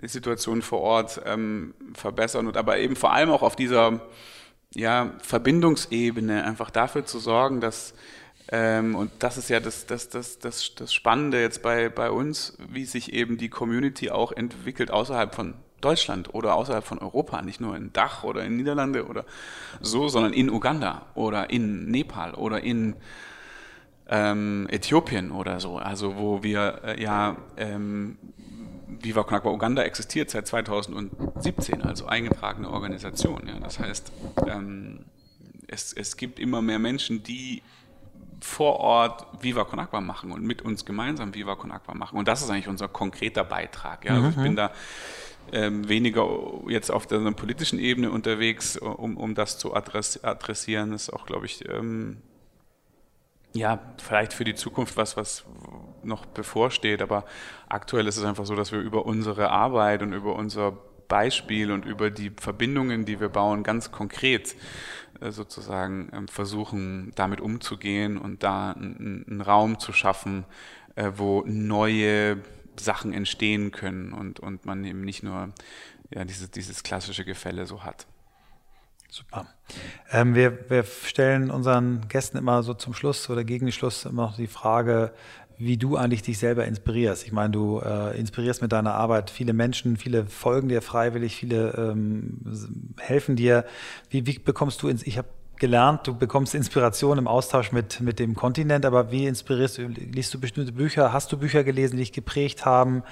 [0.00, 4.00] die Situation vor Ort ähm, verbessern und aber eben vor allem auch auf dieser
[4.72, 7.94] ja, Verbindungsebene einfach dafür zu sorgen, dass
[8.50, 12.56] ähm, und das ist ja das, das, das, das, das Spannende jetzt bei, bei uns,
[12.68, 17.60] wie sich eben die Community auch entwickelt außerhalb von Deutschland oder außerhalb von Europa, nicht
[17.60, 19.24] nur in Dach oder in Niederlande oder
[19.80, 22.96] so, sondern in Uganda oder in Nepal oder in
[24.08, 25.78] ähm, Äthiopien oder so.
[25.78, 28.18] Also wo wir äh, ja ähm,
[29.00, 33.46] Viva Agua Uganda existiert seit 2017 als eingetragene Organisation.
[33.46, 33.58] Ja.
[33.60, 34.12] Das heißt,
[34.46, 35.04] ähm,
[35.68, 37.62] es, es gibt immer mehr Menschen, die
[38.40, 42.18] vor Ort Viva Con Agua machen und mit uns gemeinsam Viva Con Agua machen.
[42.18, 44.04] Und das ist eigentlich unser konkreter Beitrag.
[44.04, 44.14] Ja?
[44.14, 44.56] Also ich bin mhm.
[44.56, 44.70] da
[45.52, 46.28] ähm, weniger
[46.68, 50.92] jetzt auf der politischen Ebene unterwegs, um, um das zu adressieren.
[50.92, 52.18] Das ist auch, glaube ich, ähm,
[53.52, 55.44] ja, vielleicht für die Zukunft was, was
[56.04, 57.02] noch bevorsteht.
[57.02, 57.24] Aber
[57.68, 60.76] aktuell ist es einfach so, dass wir über unsere Arbeit und über unser
[61.10, 64.56] Beispiel und über die Verbindungen, die wir bauen, ganz konkret
[65.20, 70.46] äh, sozusagen ähm, versuchen, damit umzugehen und da einen Raum zu schaffen,
[70.94, 72.38] äh, wo neue
[72.78, 75.52] Sachen entstehen können und, und man eben nicht nur
[76.10, 78.06] ja, dieses, dieses klassische Gefälle so hat.
[79.10, 79.46] Super.
[80.12, 84.22] Ähm, wir, wir stellen unseren Gästen immer so zum Schluss oder gegen den Schluss immer
[84.22, 85.12] noch die Frage,
[85.60, 87.26] wie du eigentlich dich selber inspirierst.
[87.26, 91.74] Ich meine, du äh, inspirierst mit deiner Arbeit viele Menschen, viele folgen dir freiwillig, viele
[91.76, 93.66] ähm, helfen dir.
[94.08, 98.18] Wie, wie bekommst du, ins, ich habe gelernt, du bekommst Inspiration im Austausch mit, mit
[98.18, 102.04] dem Kontinent, aber wie inspirierst du, liest du bestimmte Bücher, hast du Bücher gelesen, die
[102.04, 103.02] dich geprägt haben?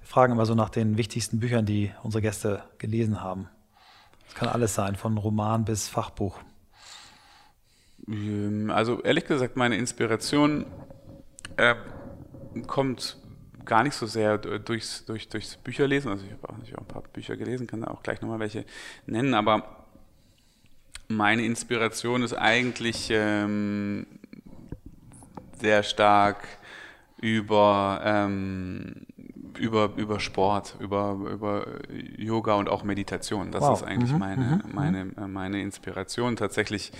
[0.00, 3.48] Wir fragen immer so nach den wichtigsten Büchern, die unsere Gäste gelesen haben.
[4.26, 6.38] Das kann alles sein, von Roman bis Fachbuch.
[8.06, 10.66] Ähm, also ehrlich gesagt, meine Inspiration
[11.56, 11.74] äh,
[12.66, 13.18] kommt
[13.64, 16.10] gar nicht so sehr durchs, durch, durchs Bücherlesen.
[16.10, 18.64] Also ich habe auch, auch ein paar Bücher gelesen, kann da auch gleich nochmal welche
[19.06, 19.86] nennen, aber
[21.08, 24.06] meine Inspiration ist eigentlich ähm,
[25.60, 26.46] sehr stark
[27.20, 29.06] über ähm,
[29.58, 31.66] über, über Sport, über, über
[32.16, 33.50] Yoga und auch Meditation.
[33.52, 33.70] Das Wow.
[33.70, 36.92] ist eigentlich Mhm, meine, mhm, meine, äh, meine Inspiration, tatsächlich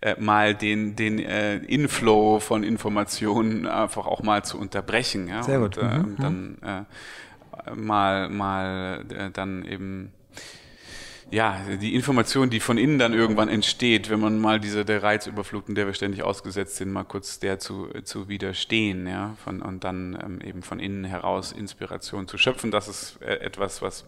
[0.00, 5.28] äh, mal den, den äh, Inflow von Informationen einfach auch mal zu unterbrechen.
[5.28, 5.42] Ja?
[5.42, 5.76] Sehr gut.
[5.76, 10.12] Und, äh, Mhm, dann äh, mal, mal äh, dann eben
[11.30, 15.74] ja, die Information, die von innen dann irgendwann entsteht, wenn man mal diese der Reizüberflutung,
[15.74, 20.18] der wir ständig ausgesetzt sind, mal kurz der zu, zu widerstehen, ja, von, und dann
[20.22, 24.04] ähm, eben von innen heraus Inspiration zu schöpfen, das ist äh, etwas, was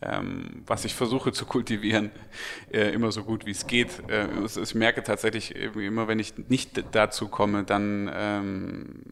[0.00, 2.10] ähm, was ich versuche zu kultivieren,
[2.72, 4.08] äh, immer so gut wie es geht.
[4.08, 9.02] Äh, ich merke tatsächlich immer, wenn ich nicht dazu komme, dann ähm,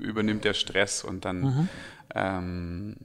[0.00, 1.68] übernimmt der Stress und dann
[2.14, 2.96] ähm,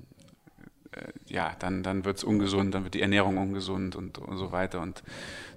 [1.28, 4.82] ja, dann, dann wird es ungesund, dann wird die Ernährung ungesund und, und so weiter.
[4.82, 5.04] Und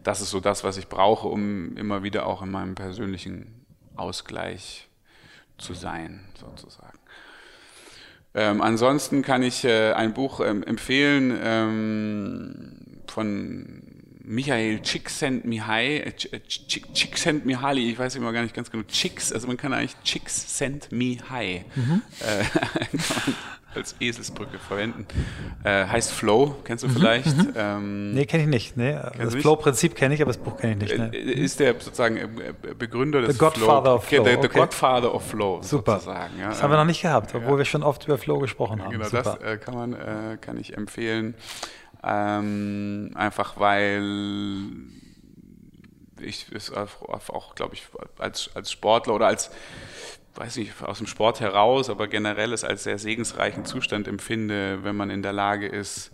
[0.02, 3.64] das ist so das, was ich brauche, um immer wieder auch in meinem persönlichen
[3.96, 4.88] Ausgleich
[5.58, 6.98] zu sein, sozusagen.
[8.32, 13.82] Ähm, ansonsten kann ich äh, ein Buch ähm, empfehlen ähm, von
[14.22, 19.56] Michael Csikszentmihalyi, äh, äh, Csikszentmihalyi, ich weiß immer gar nicht ganz genau, Chicks, also man
[19.56, 21.64] kann eigentlich Csikszentmihalyi
[22.20, 22.44] äh,
[22.98, 23.34] kann man
[23.74, 25.06] als Eselsbrücke verwenden.
[25.62, 27.34] Äh, heißt Flow, kennst du vielleicht?
[27.54, 28.76] Ähm, Nee, kenne ich nicht.
[28.76, 29.34] Nee, das?
[29.36, 30.92] Flow-Prinzip kenne ich, aber das Buch kenne ich nicht.
[30.92, 31.16] äh, Ne?
[31.16, 34.48] ist der sozusagen äh, Begründer des The Godfather of Flow, Der, okay.
[34.48, 35.94] Godfather of Flow, Super.
[36.00, 36.38] sozusagen.
[36.40, 36.48] Ja.
[36.48, 38.90] Das haben wir noch nicht gehabt, obwohl wir schon oft über Flow gesprochen haben.
[38.90, 39.22] Genau, Super.
[39.22, 41.34] das äh, kann man, äh, kann ich empfehlen.
[42.02, 44.02] Ähm, einfach weil
[46.20, 47.84] ich es auch, auch glaube ich,
[48.18, 49.50] als, als Sportler oder als,
[50.40, 54.96] weiß nicht, aus dem Sport heraus, aber generell es als sehr segensreichen Zustand empfinde, wenn
[54.96, 56.12] man in der Lage ist,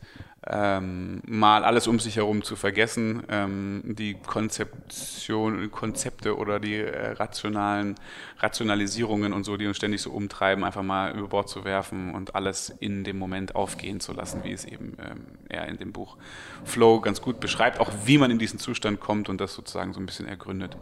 [0.48, 7.12] ähm, mal alles um sich herum zu vergessen, ähm, die Konzeption, Konzepte oder die äh,
[7.12, 7.94] rationalen
[8.38, 12.34] Rationalisierungen und so, die uns ständig so umtreiben, einfach mal über Bord zu werfen und
[12.34, 16.16] alles in dem Moment aufgehen zu lassen, wie es eben ähm, er in dem Buch
[16.64, 20.00] Flow ganz gut beschreibt, auch wie man in diesen Zustand kommt und das sozusagen so
[20.00, 20.76] ein bisschen ergründet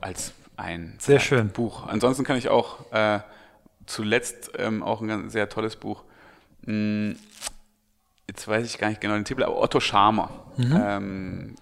[0.00, 1.48] als ein, Sehr schön.
[1.48, 1.86] Buch.
[1.86, 3.20] Ansonsten kann ich auch äh,
[3.86, 6.04] zuletzt ähm, auch ein ganz, sehr tolles Buch
[6.68, 7.14] mh,
[8.28, 10.30] jetzt weiß ich gar nicht genau den Titel, aber Otto Scharmer.
[10.56, 10.80] Mhm.
[10.80, 11.54] Ähm,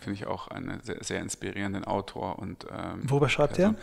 [0.00, 2.38] Finde ich auch einen sehr, sehr inspirierenden Autor.
[2.38, 3.74] Und, ähm, Worüber schreibt er?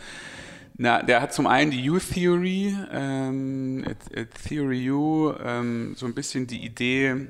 [0.76, 6.14] Na, der hat zum einen die U-Theory, ähm, äh, äh, Theory U, ähm, so ein
[6.14, 7.28] bisschen die Idee,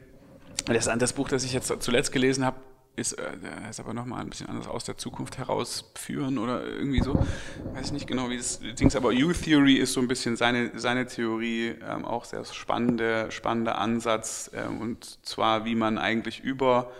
[0.66, 2.56] das, das Buch, das ich jetzt zuletzt gelesen habe,
[2.96, 3.36] ist, äh,
[3.68, 7.14] ist aber nochmal ein bisschen anders aus der Zukunft herausführen oder irgendwie so.
[7.74, 11.06] Weiß ich nicht genau, wie das Dings, aber U-Theory ist so ein bisschen seine, seine
[11.06, 16.90] Theorie, ähm, auch sehr spannende, spannender Ansatz ähm, und zwar, wie man eigentlich über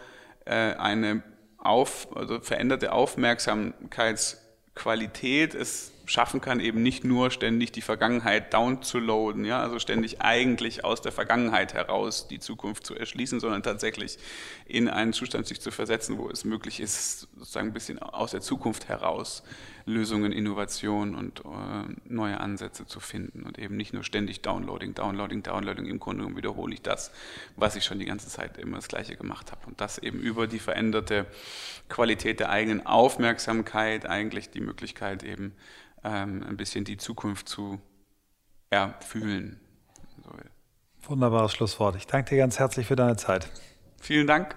[0.45, 1.23] äh, eine
[1.59, 8.99] auf, also veränderte Aufmerksamkeitsqualität es schaffen kann, eben nicht nur ständig die Vergangenheit down zu
[8.99, 14.19] loaden, ja, also ständig eigentlich aus der Vergangenheit heraus die Zukunft zu erschließen, sondern tatsächlich
[14.67, 18.41] in einen Zustand sich zu versetzen, wo es möglich ist, sozusagen ein bisschen aus der
[18.41, 19.43] Zukunft heraus
[19.87, 21.43] Lösungen, Innovationen und äh,
[22.05, 25.87] neue Ansätze zu finden und eben nicht nur ständig Downloading, Downloading, Downloading.
[25.87, 27.13] Im Grunde genommen wiederhole ich das,
[27.55, 29.65] was ich schon die ganze Zeit immer das Gleiche gemacht habe.
[29.67, 31.27] Und das eben über die veränderte
[31.89, 35.53] Qualität der eigenen Aufmerksamkeit eigentlich die Möglichkeit eben
[36.07, 37.81] ähm, ein bisschen die Zukunft zu
[38.71, 39.61] erfühlen.
[40.25, 40.31] So.
[41.11, 41.97] Wunderbares Schlusswort.
[41.97, 43.49] Ich danke dir ganz herzlich für deine Zeit.
[44.01, 44.57] Vielen Dank.